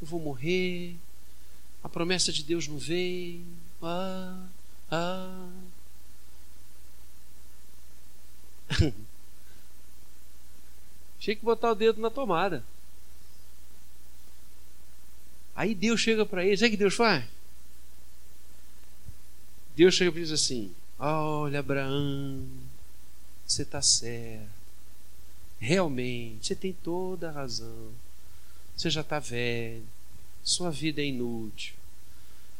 eu 0.00 0.06
vou 0.06 0.20
morrer. 0.20 0.96
A 1.82 1.88
promessa 1.88 2.32
de 2.32 2.42
Deus 2.42 2.68
não 2.68 2.78
veio. 2.78 3.44
Ah, 3.82 4.46
ah. 4.90 5.48
Tinha 11.18 11.36
que 11.36 11.44
botar 11.44 11.70
o 11.70 11.74
dedo 11.74 12.00
na 12.00 12.10
tomada. 12.10 12.64
Aí 15.54 15.74
Deus 15.74 16.00
chega 16.00 16.24
para 16.24 16.44
ele, 16.44 16.54
o 16.54 16.70
que 16.70 16.76
Deus 16.76 16.94
faz? 16.94 17.24
Deus 19.76 19.94
chega 19.94 20.18
e 20.18 20.22
diz 20.22 20.32
assim: 20.32 20.72
Olha, 20.98 21.60
Abraão, 21.60 22.46
você 23.46 23.62
está 23.62 23.82
certo. 23.82 24.62
Realmente, 25.58 26.46
você 26.46 26.54
tem 26.54 26.72
toda 26.72 27.28
a 27.28 27.32
razão. 27.32 27.90
Você 28.76 28.90
já 28.90 29.02
está 29.02 29.18
velho. 29.18 29.86
Sua 30.42 30.70
vida 30.70 31.00
é 31.00 31.06
inútil. 31.06 31.74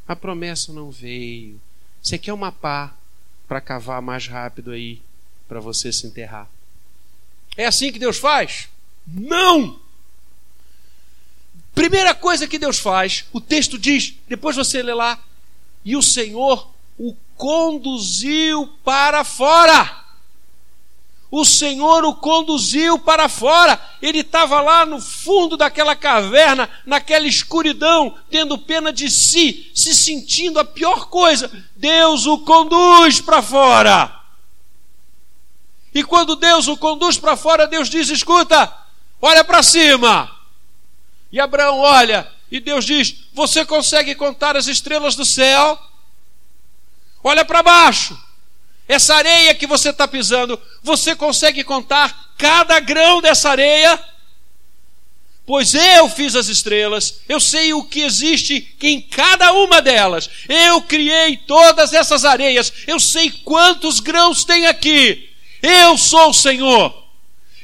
A 0.07 0.15
promessa 0.15 0.73
não 0.73 0.91
veio. 0.91 1.61
Você 2.01 2.17
quer 2.17 2.33
uma 2.33 2.53
pá 2.53 2.97
para 3.49 3.61
cavar 3.61 4.01
mais 4.01 4.27
rápido 4.27 4.71
aí, 4.71 5.03
para 5.49 5.61
você 5.61 5.93
se 5.93 6.07
enterrar. 6.07 6.49
É 7.57 7.67
assim 7.67 7.93
que 7.93 7.99
Deus 7.99 8.19
faz? 8.19 8.69
Não! 9.07 9.82
Primeira 11.75 12.15
coisa 12.15 12.47
que 12.47 12.59
Deus 12.59 12.79
faz, 12.79 13.25
o 13.33 13.41
texto 13.41 13.79
diz, 13.79 14.15
depois 14.29 14.57
você 14.57 14.83
lê 14.83 14.93
lá, 14.93 15.19
e 15.85 15.97
o 15.97 16.03
Senhor 16.03 16.69
o 16.99 17.17
conduziu 17.37 18.69
para 18.85 19.25
fora. 19.25 20.03
O 21.31 21.47
Senhor 21.47 22.05
o 22.05 22.15
conduziu 22.15 22.99
para 22.99 23.27
fora. 23.27 23.81
Ele 24.03 24.19
estava 24.19 24.61
lá 24.61 24.85
no 24.85 25.01
fundo 25.01 25.57
daquela 25.57 25.97
caverna, 25.97 26.69
naquela 26.85 27.27
escuridão, 27.27 28.15
tendo 28.31 28.59
pena 28.59 28.93
de 28.93 29.11
si, 29.11 29.71
se 29.75 29.95
sentindo 29.95 30.61
a 30.61 30.65
pior 30.65 31.07
coisa. 31.07 31.51
Deus 31.75 32.27
o 32.27 32.41
conduz 32.41 33.19
para 33.19 33.41
fora. 33.41 34.15
E 35.95 36.05
quando 36.05 36.37
Deus 36.37 36.69
o 36.69 36.77
conduz 36.77 37.17
para 37.17 37.35
fora, 37.35 37.67
Deus 37.67 37.89
diz: 37.89 38.11
escuta, 38.11 38.71
olha 39.21 39.43
para 39.43 39.63
cima. 39.63 40.42
E 41.33 41.41
Abraão 41.41 41.79
olha, 41.79 42.31
e 42.51 42.61
Deus 42.61 42.85
diz: 42.85 43.15
Você 43.33 43.65
consegue 43.65 44.15
contar 44.15 44.57
as 44.57 44.67
estrelas 44.67 45.17
do 45.17 45.25
céu? 45.25 45.79
Olha 47.25 47.45
para 47.45 47.63
baixo. 47.63 48.19
Essa 48.87 49.15
areia 49.15 49.55
que 49.55 49.67
você 49.67 49.89
está 49.89 50.07
pisando, 50.07 50.61
você 50.83 51.17
consegue 51.17 51.65
contar 51.65 52.35
cada 52.37 52.79
grão 52.79 53.23
dessa 53.23 53.49
areia? 53.49 53.99
Pois 55.47 55.75
eu 55.75 56.09
fiz 56.09 56.37
as 56.37 56.49
estrelas, 56.49 57.21
eu 57.29 57.41
sei 57.41 57.73
o 57.73 57.85
que 57.85 58.01
existe 58.01 58.77
em 58.83 59.01
cada 59.01 59.53
uma 59.53 59.81
delas. 59.81 60.29
Eu 60.49 60.83
criei 60.83 61.37
todas 61.37 61.93
essas 61.93 62.25
areias, 62.25 62.73
eu 62.87 63.01
sei 63.01 63.31
quantos 63.31 63.99
grãos 63.99 64.45
tem 64.45 64.67
aqui. 64.67 65.31
Eu 65.63 65.97
sou 65.97 66.31
o 66.31 66.35
Senhor. 66.35 67.02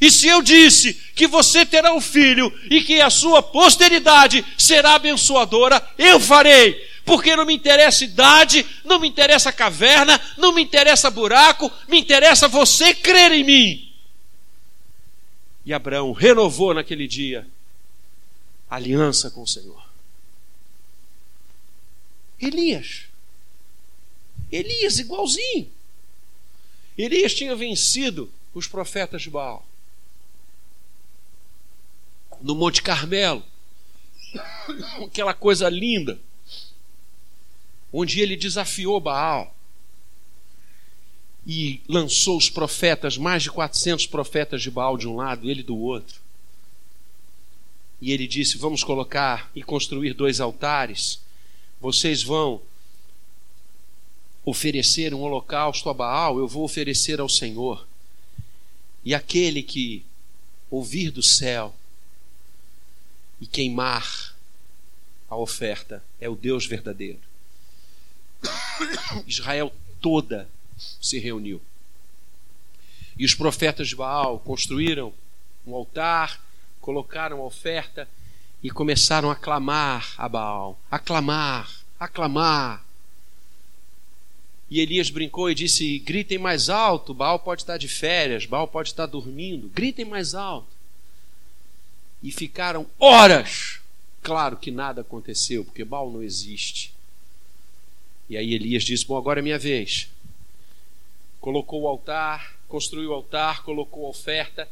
E 0.00 0.10
se 0.10 0.28
eu 0.28 0.40
disse 0.42 0.94
que 1.14 1.26
você 1.26 1.66
terá 1.66 1.92
um 1.92 2.00
filho 2.00 2.52
e 2.70 2.82
que 2.82 3.00
a 3.00 3.10
sua 3.10 3.42
posteridade 3.42 4.44
será 4.56 4.94
abençoadora, 4.94 5.84
eu 5.98 6.20
farei. 6.20 6.74
Porque 7.04 7.34
não 7.34 7.44
me 7.44 7.54
interessa 7.54 8.04
idade, 8.04 8.64
não 8.84 9.00
me 9.00 9.08
interessa 9.08 9.50
caverna, 9.50 10.20
não 10.36 10.52
me 10.52 10.62
interessa 10.62 11.10
buraco, 11.10 11.70
me 11.88 11.98
interessa 11.98 12.46
você 12.46 12.94
crer 12.94 13.32
em 13.32 13.44
mim. 13.44 13.92
E 15.64 15.72
Abraão 15.72 16.12
renovou 16.12 16.72
naquele 16.72 17.08
dia 17.08 17.46
a 18.70 18.76
aliança 18.76 19.30
com 19.30 19.42
o 19.42 19.46
Senhor. 19.46 19.82
Elias. 22.40 23.06
Elias, 24.52 24.98
igualzinho. 24.98 25.70
Elias 26.96 27.34
tinha 27.34 27.56
vencido 27.56 28.32
os 28.54 28.66
profetas 28.66 29.22
de 29.22 29.30
Baal 29.30 29.67
no 32.40 32.54
Monte 32.54 32.82
Carmelo. 32.82 33.42
Aquela 35.04 35.34
coisa 35.34 35.68
linda, 35.68 36.18
onde 37.92 38.20
ele 38.20 38.36
desafiou 38.36 39.00
Baal 39.00 39.54
e 41.46 41.80
lançou 41.88 42.36
os 42.36 42.50
profetas, 42.50 43.16
mais 43.16 43.42
de 43.42 43.50
400 43.50 44.06
profetas 44.06 44.60
de 44.60 44.70
Baal 44.70 44.98
de 44.98 45.08
um 45.08 45.16
lado 45.16 45.46
e 45.46 45.50
ele 45.50 45.62
do 45.62 45.76
outro. 45.76 46.20
E 48.00 48.12
ele 48.12 48.26
disse: 48.26 48.58
Vamos 48.58 48.84
colocar 48.84 49.50
e 49.54 49.62
construir 49.62 50.12
dois 50.12 50.40
altares. 50.40 51.20
Vocês 51.80 52.22
vão 52.22 52.60
oferecer 54.44 55.14
um 55.14 55.20
holocausto 55.20 55.88
a 55.88 55.94
Baal, 55.94 56.38
eu 56.38 56.46
vou 56.46 56.64
oferecer 56.64 57.20
ao 57.20 57.28
Senhor. 57.28 57.86
E 59.04 59.14
aquele 59.14 59.62
que 59.62 60.04
ouvir 60.70 61.10
do 61.10 61.22
céu 61.22 61.74
e 63.40 63.46
queimar 63.46 64.34
a 65.28 65.36
oferta 65.36 66.02
é 66.20 66.28
o 66.28 66.34
Deus 66.34 66.66
verdadeiro. 66.66 67.20
Israel 69.26 69.72
toda 70.00 70.48
se 71.00 71.18
reuniu. 71.18 71.60
E 73.16 73.24
os 73.24 73.34
profetas 73.34 73.88
de 73.88 73.96
Baal 73.96 74.38
construíram 74.40 75.12
um 75.66 75.74
altar, 75.74 76.40
colocaram 76.80 77.40
a 77.40 77.44
oferta 77.44 78.08
e 78.62 78.70
começaram 78.70 79.30
a 79.30 79.36
clamar 79.36 80.14
a 80.16 80.28
Baal, 80.28 80.78
aclamar, 80.90 81.70
aclamar. 81.98 82.84
E 84.70 84.80
Elias 84.80 85.10
brincou 85.10 85.50
e 85.50 85.54
disse: 85.54 85.98
gritem 85.98 86.38
mais 86.38 86.68
alto, 86.68 87.12
Baal 87.12 87.38
pode 87.38 87.62
estar 87.62 87.76
de 87.76 87.88
férias, 87.88 88.46
Baal 88.46 88.68
pode 88.68 88.90
estar 88.90 89.06
dormindo, 89.06 89.68
gritem 89.68 90.04
mais 90.04 90.34
alto 90.34 90.77
e 92.22 92.30
ficaram 92.32 92.86
horas. 92.98 93.80
Claro 94.22 94.56
que 94.56 94.70
nada 94.70 95.00
aconteceu, 95.00 95.64
porque 95.64 95.84
Baal 95.84 96.10
não 96.10 96.22
existe. 96.22 96.92
E 98.28 98.36
aí 98.36 98.52
Elias 98.52 98.84
disse: 98.84 99.06
Bom, 99.06 99.16
agora 99.16 99.40
é 99.40 99.42
minha 99.42 99.58
vez. 99.58 100.10
Colocou 101.40 101.82
o 101.82 101.88
altar, 101.88 102.56
construiu 102.68 103.10
o 103.10 103.14
altar, 103.14 103.62
colocou 103.62 104.06
a 104.06 104.10
oferta 104.10 104.68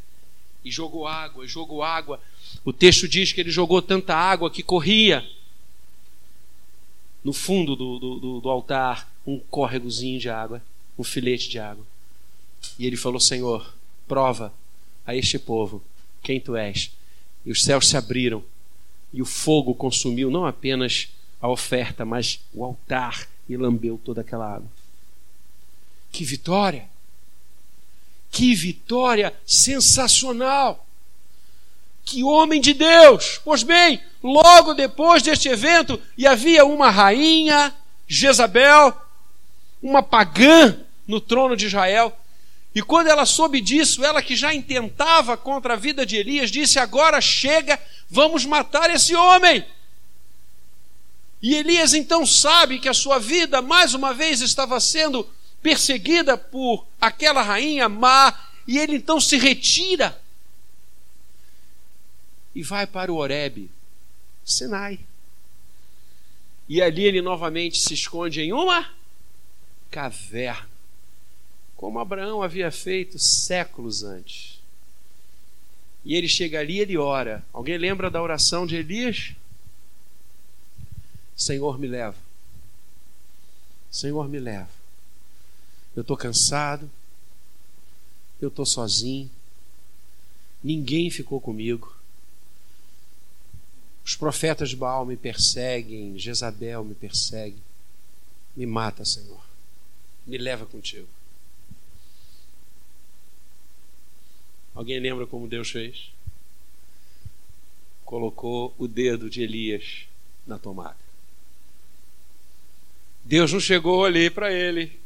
e 0.64 0.70
jogou 0.70 1.06
água, 1.06 1.46
jogou 1.46 1.82
água. 1.82 2.20
O 2.64 2.72
texto 2.72 3.08
diz 3.08 3.32
que 3.32 3.40
ele 3.40 3.50
jogou 3.50 3.80
tanta 3.80 4.14
água 4.14 4.50
que 4.50 4.62
corria 4.62 5.24
no 7.22 7.32
fundo 7.32 7.76
do, 7.76 7.98
do, 7.98 8.40
do 8.40 8.50
altar 8.50 9.10
um 9.26 9.38
córregozinho 9.38 10.20
de 10.20 10.28
água, 10.28 10.62
um 10.98 11.04
filete 11.04 11.48
de 11.48 11.58
água. 11.58 11.86
E 12.78 12.86
ele 12.86 12.96
falou: 12.96 13.20
Senhor, 13.20 13.74
prova 14.06 14.52
a 15.06 15.14
este 15.14 15.38
povo 15.38 15.82
quem 16.22 16.40
tu 16.40 16.56
és 16.56 16.95
e 17.46 17.52
os 17.52 17.62
céus 17.62 17.88
se 17.88 17.96
abriram, 17.96 18.44
e 19.12 19.22
o 19.22 19.24
fogo 19.24 19.72
consumiu 19.72 20.30
não 20.30 20.44
apenas 20.44 21.08
a 21.40 21.48
oferta, 21.48 22.04
mas 22.04 22.40
o 22.52 22.64
altar 22.64 23.28
e 23.48 23.56
lambeu 23.56 23.98
toda 24.04 24.20
aquela 24.20 24.56
água. 24.56 24.68
Que 26.10 26.24
vitória! 26.24 26.88
Que 28.32 28.52
vitória 28.54 29.32
sensacional! 29.46 30.84
Que 32.04 32.24
homem 32.24 32.60
de 32.60 32.74
Deus! 32.74 33.40
Pois 33.44 33.62
bem, 33.62 34.02
logo 34.22 34.74
depois 34.74 35.22
deste 35.22 35.48
evento, 35.48 36.00
e 36.18 36.26
havia 36.26 36.64
uma 36.64 36.90
rainha, 36.90 37.72
Jezabel, 38.08 38.92
uma 39.80 40.02
pagã 40.02 40.80
no 41.06 41.20
trono 41.20 41.56
de 41.56 41.66
Israel, 41.66 42.16
e 42.76 42.82
quando 42.82 43.06
ela 43.06 43.24
soube 43.24 43.58
disso, 43.62 44.04
ela 44.04 44.20
que 44.20 44.36
já 44.36 44.52
intentava 44.52 45.34
contra 45.34 45.72
a 45.72 45.78
vida 45.78 46.04
de 46.04 46.14
Elias, 46.14 46.50
disse: 46.50 46.78
Agora 46.78 47.22
chega, 47.22 47.80
vamos 48.10 48.44
matar 48.44 48.90
esse 48.90 49.16
homem. 49.16 49.64
E 51.40 51.54
Elias 51.54 51.94
então 51.94 52.26
sabe 52.26 52.78
que 52.78 52.86
a 52.86 52.92
sua 52.92 53.18
vida, 53.18 53.62
mais 53.62 53.94
uma 53.94 54.12
vez, 54.12 54.42
estava 54.42 54.78
sendo 54.78 55.26
perseguida 55.62 56.36
por 56.36 56.86
aquela 57.00 57.40
rainha 57.40 57.88
má, 57.88 58.38
e 58.68 58.76
ele 58.76 58.96
então 58.96 59.18
se 59.18 59.38
retira 59.38 60.22
e 62.54 62.62
vai 62.62 62.86
para 62.86 63.10
o 63.10 63.16
Horebe, 63.16 63.70
Sinai. 64.44 65.00
E 66.68 66.82
ali 66.82 67.04
ele 67.04 67.22
novamente 67.22 67.78
se 67.78 67.94
esconde 67.94 68.42
em 68.42 68.52
uma 68.52 68.92
caverna 69.90 70.65
como 71.76 71.98
Abraão 71.98 72.42
havia 72.42 72.70
feito 72.70 73.18
séculos 73.18 74.02
antes. 74.02 74.60
E 76.04 76.14
ele 76.14 76.28
chega 76.28 76.60
ali 76.60 76.74
e 76.74 76.80
ele 76.80 76.96
ora. 76.96 77.44
Alguém 77.52 77.76
lembra 77.76 78.10
da 78.10 78.22
oração 78.22 78.66
de 78.66 78.76
Elias? 78.76 79.34
Senhor, 81.36 81.78
me 81.78 81.86
leva. 81.86 82.16
Senhor, 83.90 84.28
me 84.28 84.38
leva. 84.38 84.70
Eu 85.94 86.02
estou 86.02 86.16
cansado. 86.16 86.90
Eu 88.40 88.48
estou 88.48 88.64
sozinho. 88.64 89.30
Ninguém 90.62 91.10
ficou 91.10 91.40
comigo. 91.40 91.94
Os 94.04 94.14
profetas 94.14 94.70
de 94.70 94.76
Baal 94.76 95.04
me 95.04 95.16
perseguem. 95.16 96.18
Jezabel 96.18 96.84
me 96.84 96.94
persegue. 96.94 97.58
Me 98.56 98.64
mata, 98.64 99.04
Senhor. 99.04 99.44
Me 100.26 100.38
leva 100.38 100.64
contigo. 100.64 101.08
Alguém 104.76 105.00
lembra 105.00 105.26
como 105.26 105.48
Deus 105.48 105.70
fez? 105.70 106.10
Colocou 108.04 108.74
o 108.76 108.86
dedo 108.86 109.30
de 109.30 109.42
Elias 109.42 110.06
na 110.46 110.58
tomada. 110.58 110.98
Deus 113.24 113.52
não 113.52 113.58
chegou 113.58 114.04
ali 114.04 114.28
para 114.28 114.52
ele 114.52 115.00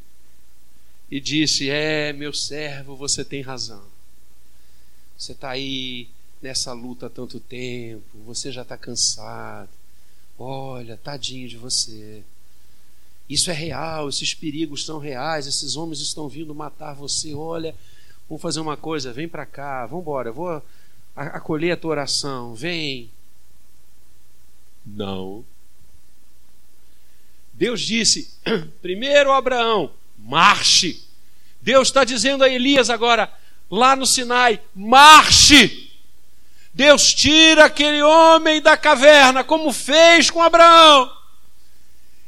e 1.09 1.21
disse: 1.21 1.71
É, 1.71 2.13
meu 2.13 2.33
servo, 2.33 2.97
você 2.97 3.25
tem 3.25 3.43
razão. 3.43 3.85
Você 5.17 5.33
está 5.33 5.51
aí 5.51 6.09
nessa 6.43 6.73
luta 6.73 7.07
há 7.07 7.11
tanto 7.11 7.39
tempo, 7.39 8.19
você 8.27 8.51
já 8.51 8.63
está 8.63 8.77
cansado. 8.77 9.71
Olha, 10.37 10.97
tadinho 10.97 11.49
de 11.49 11.57
você. 11.57 12.25
Isso 13.29 13.51
é 13.53 13.55
real, 13.55 14.09
esses 14.09 14.35
perigos 14.35 14.85
são 14.85 14.99
reais, 14.99 15.47
esses 15.47 15.77
homens 15.77 16.01
estão 16.01 16.29
vindo 16.29 16.53
matar 16.55 16.93
você. 16.93 17.33
Olha, 17.33 17.73
Vamos 18.31 18.43
fazer 18.43 18.61
uma 18.61 18.77
coisa, 18.77 19.13
vem 19.13 19.27
para 19.27 19.45
cá, 19.45 19.85
vamos 19.87 20.03
embora, 20.03 20.31
vou 20.31 20.63
acolher 21.17 21.73
a 21.73 21.77
tua 21.77 21.91
oração, 21.91 22.55
vem. 22.55 23.11
Não. 24.87 25.45
Deus 27.53 27.81
disse: 27.81 28.33
primeiro 28.81 29.33
Abraão, 29.33 29.93
marche. 30.17 31.03
Deus 31.61 31.89
está 31.89 32.05
dizendo 32.05 32.45
a 32.45 32.49
Elias 32.49 32.89
agora, 32.89 33.29
lá 33.69 33.97
no 33.97 34.07
Sinai: 34.07 34.63
marche. 34.77 35.91
Deus 36.73 37.13
tira 37.13 37.65
aquele 37.65 38.01
homem 38.01 38.63
da 38.63 38.77
caverna, 38.77 39.43
como 39.43 39.73
fez 39.73 40.31
com 40.31 40.41
Abraão. 40.41 41.13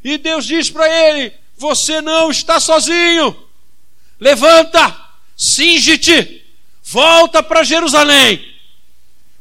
E 0.03 0.19
Deus 0.19 0.47
diz 0.47 0.69
para 0.69 0.89
ele: 0.89 1.33
Você 1.57 2.01
não 2.01 2.29
está 2.29 2.59
sozinho. 2.59 3.37
Levanta, 4.19 5.02
cinge-te, 5.43 6.45
volta 6.85 7.43
para 7.43 7.65
Jerusalém, 7.65 8.49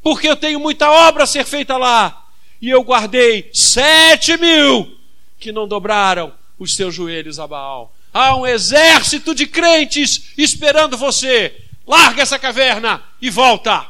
porque 0.02 0.28
eu 0.28 0.36
tenho 0.36 0.60
muita 0.60 0.90
obra 0.90 1.26
a 1.26 1.28
ser 1.28 1.46
feita 1.46 1.78
lá. 1.78 2.18
E 2.60 2.70
eu 2.70 2.82
guardei 2.84 3.50
sete 3.54 4.36
mil 4.38 4.98
que 5.40 5.52
não 5.52 5.68
dobraram 5.68 6.34
os 6.58 6.76
seus 6.76 6.94
joelhos 6.94 7.40
a 7.40 7.48
Baal. 7.48 7.96
Há 8.14 8.36
um 8.36 8.46
exército 8.46 9.34
de 9.34 9.46
crentes 9.46 10.32
esperando 10.38 10.98
você. 10.98 11.56
Larga 11.88 12.22
essa 12.22 12.38
caverna 12.38 13.04
e 13.22 13.30
volta. 13.30 13.88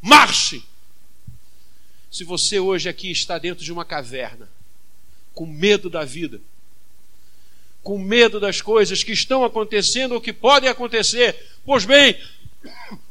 Marche. 0.00 0.62
Se 2.10 2.24
você 2.24 2.58
hoje 2.58 2.88
aqui 2.88 3.10
está 3.10 3.38
dentro 3.38 3.64
de 3.64 3.72
uma 3.72 3.84
caverna, 3.84 4.48
com 5.34 5.46
medo 5.46 5.88
da 5.88 6.04
vida, 6.04 6.40
com 7.82 7.98
medo 7.98 8.38
das 8.38 8.60
coisas 8.60 9.02
que 9.02 9.12
estão 9.12 9.44
acontecendo 9.44 10.12
ou 10.12 10.20
que 10.20 10.32
podem 10.32 10.68
acontecer, 10.68 11.34
pois 11.64 11.84
bem, 11.84 12.16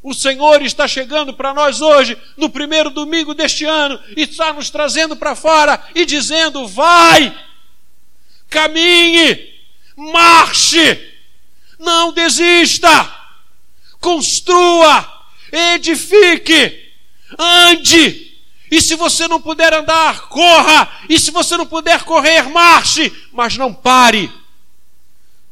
o 0.01 0.13
Senhor 0.13 0.61
está 0.61 0.88
chegando 0.88 1.34
para 1.34 1.53
nós 1.53 1.82
hoje, 1.82 2.17
no 2.38 2.49
primeiro 2.49 2.89
domingo 2.89 3.34
deste 3.34 3.65
ano, 3.65 3.99
e 4.15 4.22
está 4.22 4.53
nos 4.53 4.70
trazendo 4.70 5.15
para 5.15 5.36
fora 5.36 5.82
e 5.95 6.05
dizendo: 6.05 6.67
vai, 6.67 7.36
caminhe, 8.47 9.53
marche, 9.95 11.13
não 11.80 12.13
desista, 12.13 13.11
construa, 13.99 15.05
edifique, 15.51 16.91
ande. 17.38 18.28
E 18.72 18.80
se 18.82 18.95
você 18.95 19.28
não 19.28 19.41
puder 19.41 19.74
andar, 19.74 20.28
corra. 20.28 20.88
E 21.09 21.20
se 21.20 21.32
você 21.32 21.57
não 21.57 21.65
puder 21.65 22.03
correr, 22.03 22.43
marche. 22.49 23.11
Mas 23.34 23.57
não 23.57 23.74
pare, 23.74 24.32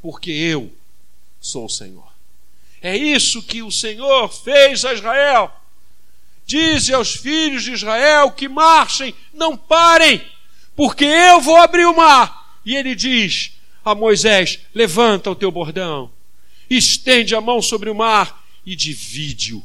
porque 0.08 0.32
eu 0.32 0.74
sou 1.38 1.66
o 1.66 1.70
Senhor. 1.70 2.08
É 2.82 2.96
isso 2.96 3.44
que 3.44 3.62
o 3.62 3.70
Senhor 3.70 4.30
fez 4.30 4.86
a 4.86 4.94
Israel. 4.94 5.54
Dize 6.46 6.94
aos 6.94 7.14
filhos 7.14 7.64
de 7.64 7.74
Israel 7.74 8.32
que 8.32 8.48
marchem, 8.48 9.14
não 9.34 9.58
parem, 9.58 10.26
porque 10.78 11.04
eu 11.04 11.42
vou 11.42 11.58
abrir 11.58 11.86
o 11.86 11.94
mar. 11.94 12.58
E 12.66 12.74
ele 12.74 12.96
diz 12.96 13.52
a 13.84 13.94
Moisés: 13.94 14.60
levanta 14.74 15.30
o 15.30 15.36
teu 15.36 15.52
bordão, 15.52 16.10
estende 16.70 17.36
a 17.36 17.42
mão 17.42 17.62
sobre 17.62 17.90
o 17.90 17.96
mar 17.96 18.48
e 18.66 18.78
divide-o. 18.78 19.62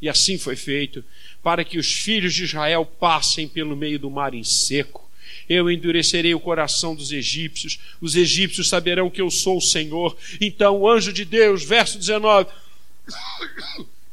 E 0.00 0.08
assim 0.08 0.38
foi 0.38 0.54
feito, 0.54 1.04
para 1.42 1.64
que 1.64 1.76
os 1.76 1.92
filhos 1.92 2.34
de 2.34 2.44
Israel 2.44 2.86
passem 2.86 3.48
pelo 3.48 3.74
meio 3.74 3.98
do 3.98 4.12
mar 4.12 4.32
em 4.32 4.44
seco. 4.44 5.09
Eu 5.50 5.68
endurecerei 5.68 6.32
o 6.32 6.38
coração 6.38 6.94
dos 6.94 7.10
egípcios, 7.10 7.80
os 8.00 8.14
egípcios 8.14 8.68
saberão 8.68 9.10
que 9.10 9.20
eu 9.20 9.28
sou 9.28 9.58
o 9.58 9.60
Senhor. 9.60 10.16
Então 10.40 10.76
o 10.76 10.88
anjo 10.88 11.12
de 11.12 11.24
Deus, 11.24 11.64
verso 11.64 11.98
19, 11.98 12.48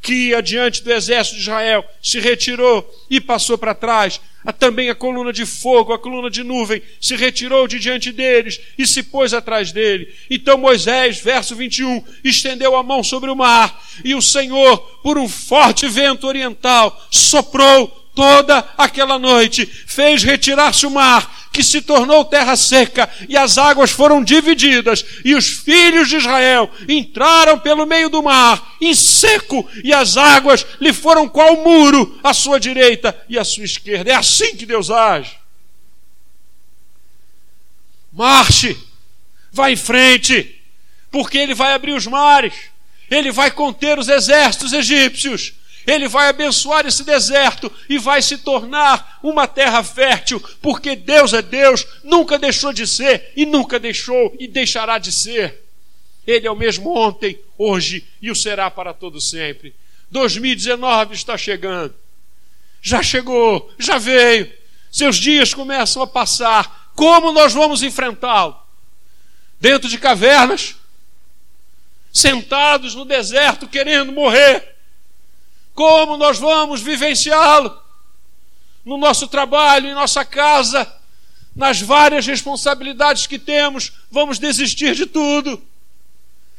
que 0.01 0.29
ia 0.29 0.41
diante 0.41 0.83
do 0.83 0.91
exército 0.91 1.35
de 1.35 1.43
Israel, 1.43 1.85
se 2.01 2.19
retirou 2.19 2.91
e 3.07 3.21
passou 3.21 3.55
para 3.55 3.75
trás. 3.75 4.19
Também 4.57 4.89
a 4.89 4.95
coluna 4.95 5.31
de 5.31 5.45
fogo, 5.45 5.93
a 5.93 5.99
coluna 5.99 6.29
de 6.31 6.43
nuvem, 6.43 6.81
se 6.99 7.15
retirou 7.15 7.67
de 7.67 7.77
diante 7.77 8.11
deles 8.11 8.59
e 8.75 8.87
se 8.87 9.03
pôs 9.03 9.31
atrás 9.31 9.71
dele. 9.71 10.11
Então 10.31 10.57
Moisés, 10.57 11.19
verso 11.19 11.55
21, 11.55 12.03
estendeu 12.23 12.75
a 12.75 12.81
mão 12.81 13.03
sobre 13.03 13.29
o 13.29 13.35
mar, 13.35 13.85
e 14.03 14.15
o 14.15 14.21
Senhor, 14.23 14.77
por 15.03 15.19
um 15.19 15.29
forte 15.29 15.87
vento 15.87 16.25
oriental, 16.25 17.07
soprou 17.11 18.06
toda 18.17 18.67
aquela 18.75 19.19
noite, 19.19 19.63
fez 19.67 20.23
retirar-se 20.23 20.87
o 20.87 20.89
mar, 20.89 21.47
que 21.53 21.63
se 21.63 21.81
tornou 21.81 22.25
terra 22.25 22.55
seca, 22.55 23.07
e 23.29 23.37
as 23.37 23.59
águas 23.59 23.91
foram 23.91 24.23
divididas, 24.23 25.05
e 25.23 25.35
os 25.35 25.47
filhos 25.47 26.09
de 26.09 26.17
Israel 26.17 26.67
entraram 26.89 27.59
pelo 27.59 27.85
meio 27.85 28.09
do 28.09 28.23
mar, 28.23 28.75
em 28.81 28.95
seco, 28.95 29.69
e 29.83 29.93
as 29.93 30.17
águas 30.17 30.65
lhe 30.81 30.91
foram 30.91 31.29
qual 31.29 31.57
muro, 31.63 32.19
à 32.23 32.33
sua 32.33 32.59
direita 32.59 33.15
e 33.29 33.37
à 33.37 33.43
sua 33.43 33.65
esquerda. 33.65 34.09
É 34.09 34.15
assim 34.15 34.55
que 34.55 34.65
Deus 34.65 34.89
age. 34.89 35.37
Marche, 38.11 38.75
vá 39.51 39.69
em 39.69 39.75
frente, 39.75 40.59
porque 41.11 41.37
Ele 41.37 41.53
vai 41.53 41.73
abrir 41.73 41.93
os 41.93 42.07
mares, 42.07 42.55
Ele 43.11 43.31
vai 43.31 43.51
conter 43.51 43.99
os 43.99 44.07
exércitos 44.09 44.73
egípcios, 44.73 45.53
ele 45.87 46.09
vai 46.09 46.27
abençoar 46.27 46.85
esse 46.85 47.05
deserto 47.05 47.71
e 47.87 47.97
vai 47.97 48.21
se 48.21 48.39
tornar 48.39 49.19
uma 49.23 49.47
terra 49.47 49.81
fértil, 49.81 50.43
porque 50.61 50.97
Deus 50.97 51.31
é 51.31 51.41
Deus, 51.41 51.87
nunca 52.03 52.37
deixou 52.37 52.73
de 52.73 52.85
ser 52.85 53.31
e 53.37 53.45
nunca 53.45 53.79
deixou 53.79 54.35
e 54.37 54.49
deixará 54.49 54.97
de 54.97 55.13
ser. 55.13 55.63
Ele 56.27 56.45
é 56.45 56.51
o 56.51 56.57
mesmo 56.57 56.93
ontem, 56.93 57.39
hoje 57.57 58.05
e 58.21 58.29
o 58.29 58.35
será 58.35 58.69
para 58.69 58.93
todo 58.93 59.21
sempre. 59.21 59.73
2019 60.11 61.15
está 61.15 61.37
chegando. 61.37 61.95
Já 62.81 63.01
chegou, 63.01 63.73
já 63.79 63.97
veio. 63.97 64.51
Seus 64.91 65.15
dias 65.15 65.53
começam 65.53 66.01
a 66.01 66.07
passar. 66.07 66.91
Como 66.95 67.31
nós 67.31 67.53
vamos 67.53 67.81
enfrentá-lo? 67.81 68.57
Dentro 69.57 69.87
de 69.87 69.97
cavernas, 69.97 70.75
sentados 72.11 72.93
no 72.93 73.05
deserto 73.05 73.69
querendo 73.69 74.11
morrer 74.11 74.76
como 75.77 76.17
nós 76.17 76.39
vamos 76.39 76.81
vivenciá-lo? 76.81 77.79
No 78.83 78.97
nosso 78.97 79.27
trabalho, 79.27 79.87
em 79.87 79.93
nossa 79.93 80.25
casa, 80.25 80.91
nas 81.55 81.79
várias 81.79 82.25
responsabilidades 82.25 83.27
que 83.27 83.37
temos, 83.37 83.93
vamos 84.09 84.39
desistir 84.39 84.95
de 84.95 85.05
tudo. 85.05 85.61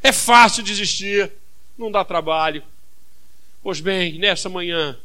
É 0.04 0.12
fácil 0.12 0.62
desistir, 0.62 1.32
não 1.76 1.90
dá 1.90 2.04
trabalho. 2.04 2.62
Pois 3.60 3.80
bem, 3.80 4.20
nessa 4.20 4.48
manhã, 4.48 4.96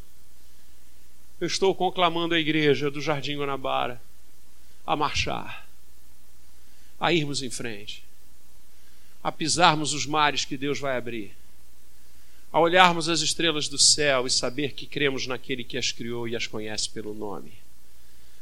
eu 1.41 1.47
estou 1.47 1.73
conclamando 1.73 2.35
a 2.35 2.39
igreja 2.39 2.91
do 2.91 3.01
Jardim 3.01 3.37
Guanabara 3.37 3.99
a 4.85 4.95
marchar, 4.95 5.67
a 6.99 7.11
irmos 7.11 7.41
em 7.41 7.49
frente, 7.49 8.03
a 9.23 9.31
pisarmos 9.31 9.91
os 9.91 10.05
mares 10.05 10.45
que 10.45 10.55
Deus 10.55 10.79
vai 10.79 10.97
abrir 10.97 11.35
a 12.53 12.59
olharmos 12.59 13.09
as 13.09 13.21
estrelas 13.21 13.67
do 13.67 13.79
céu 13.79 14.27
e 14.27 14.29
saber 14.29 14.73
que 14.73 14.85
cremos 14.85 15.25
naquele 15.25 15.63
que 15.63 15.75
as 15.75 15.91
criou 15.91 16.27
e 16.27 16.35
as 16.35 16.45
conhece 16.45 16.87
pelo 16.87 17.11
nome. 17.11 17.51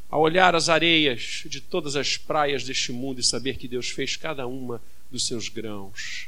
A 0.10 0.18
olhar 0.18 0.54
as 0.54 0.68
areias 0.68 1.44
de 1.46 1.62
todas 1.62 1.96
as 1.96 2.18
praias 2.18 2.66
deste 2.66 2.92
mundo 2.92 3.22
e 3.22 3.24
saber 3.24 3.56
que 3.56 3.70
Deus 3.70 3.90
fez 3.90 4.18
cada 4.18 4.46
uma 4.46 4.82
dos 5.10 5.26
seus 5.26 5.48
grãos. 5.48 6.28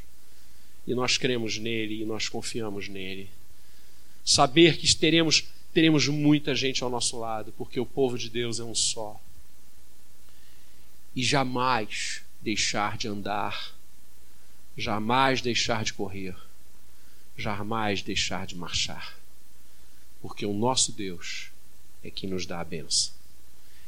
E 0.88 0.96
nós 0.96 1.18
cremos 1.18 1.58
nele 1.58 2.02
e 2.02 2.06
nós 2.06 2.30
confiamos 2.30 2.88
nele. 2.88 3.30
Saber 4.24 4.78
que 4.78 4.96
teremos, 4.96 5.44
teremos 5.74 6.08
muita 6.08 6.56
gente 6.56 6.86
ao 6.86 6.90
nosso 6.90 7.20
lado, 7.20 7.54
porque 7.58 7.82
o 7.82 7.86
povo 7.86 8.18
de 8.18 8.30
Deus 8.30 8.62
é 8.62 8.64
um 8.64 8.74
só. 8.74 9.20
E 11.14 11.22
jamais 11.22 12.22
deixar 12.42 12.98
de 12.98 13.10
andar, 13.10 13.76
jamais 14.78 15.42
deixar 15.42 15.84
de 15.84 15.92
correr 15.92 16.34
jamais 17.38 18.02
deixar 18.02 18.46
de 18.46 18.56
marchar, 18.56 19.18
porque 20.22 20.46
o 20.46 20.54
nosso 20.54 20.92
Deus 20.92 21.50
é 22.04 22.10
quem 22.10 22.30
nos 22.30 22.46
dá 22.46 22.60
a 22.60 22.66
benção. 22.66 23.14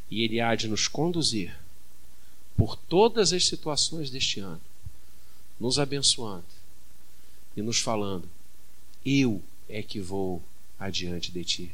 E 0.09 0.23
Ele 0.23 0.39
há 0.39 0.55
de 0.55 0.67
nos 0.67 0.87
conduzir 0.87 1.55
por 2.55 2.75
todas 2.75 3.33
as 3.33 3.45
situações 3.45 4.09
deste 4.09 4.39
ano, 4.39 4.61
nos 5.59 5.79
abençoando 5.79 6.45
e 7.55 7.61
nos 7.61 7.79
falando: 7.79 8.29
Eu 9.05 9.41
é 9.67 9.81
que 9.81 9.99
vou 9.99 10.41
adiante 10.79 11.31
de 11.31 11.43
ti. 11.43 11.71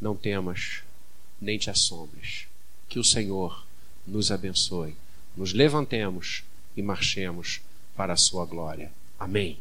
Não 0.00 0.16
temas, 0.16 0.82
nem 1.40 1.58
te 1.58 1.70
assombres. 1.70 2.46
Que 2.88 2.98
o 2.98 3.04
Senhor 3.04 3.64
nos 4.06 4.30
abençoe. 4.30 4.96
Nos 5.36 5.52
levantemos 5.52 6.42
e 6.76 6.82
marchemos 6.82 7.60
para 7.96 8.12
a 8.12 8.16
sua 8.16 8.44
glória. 8.44 8.92
Amém. 9.18 9.58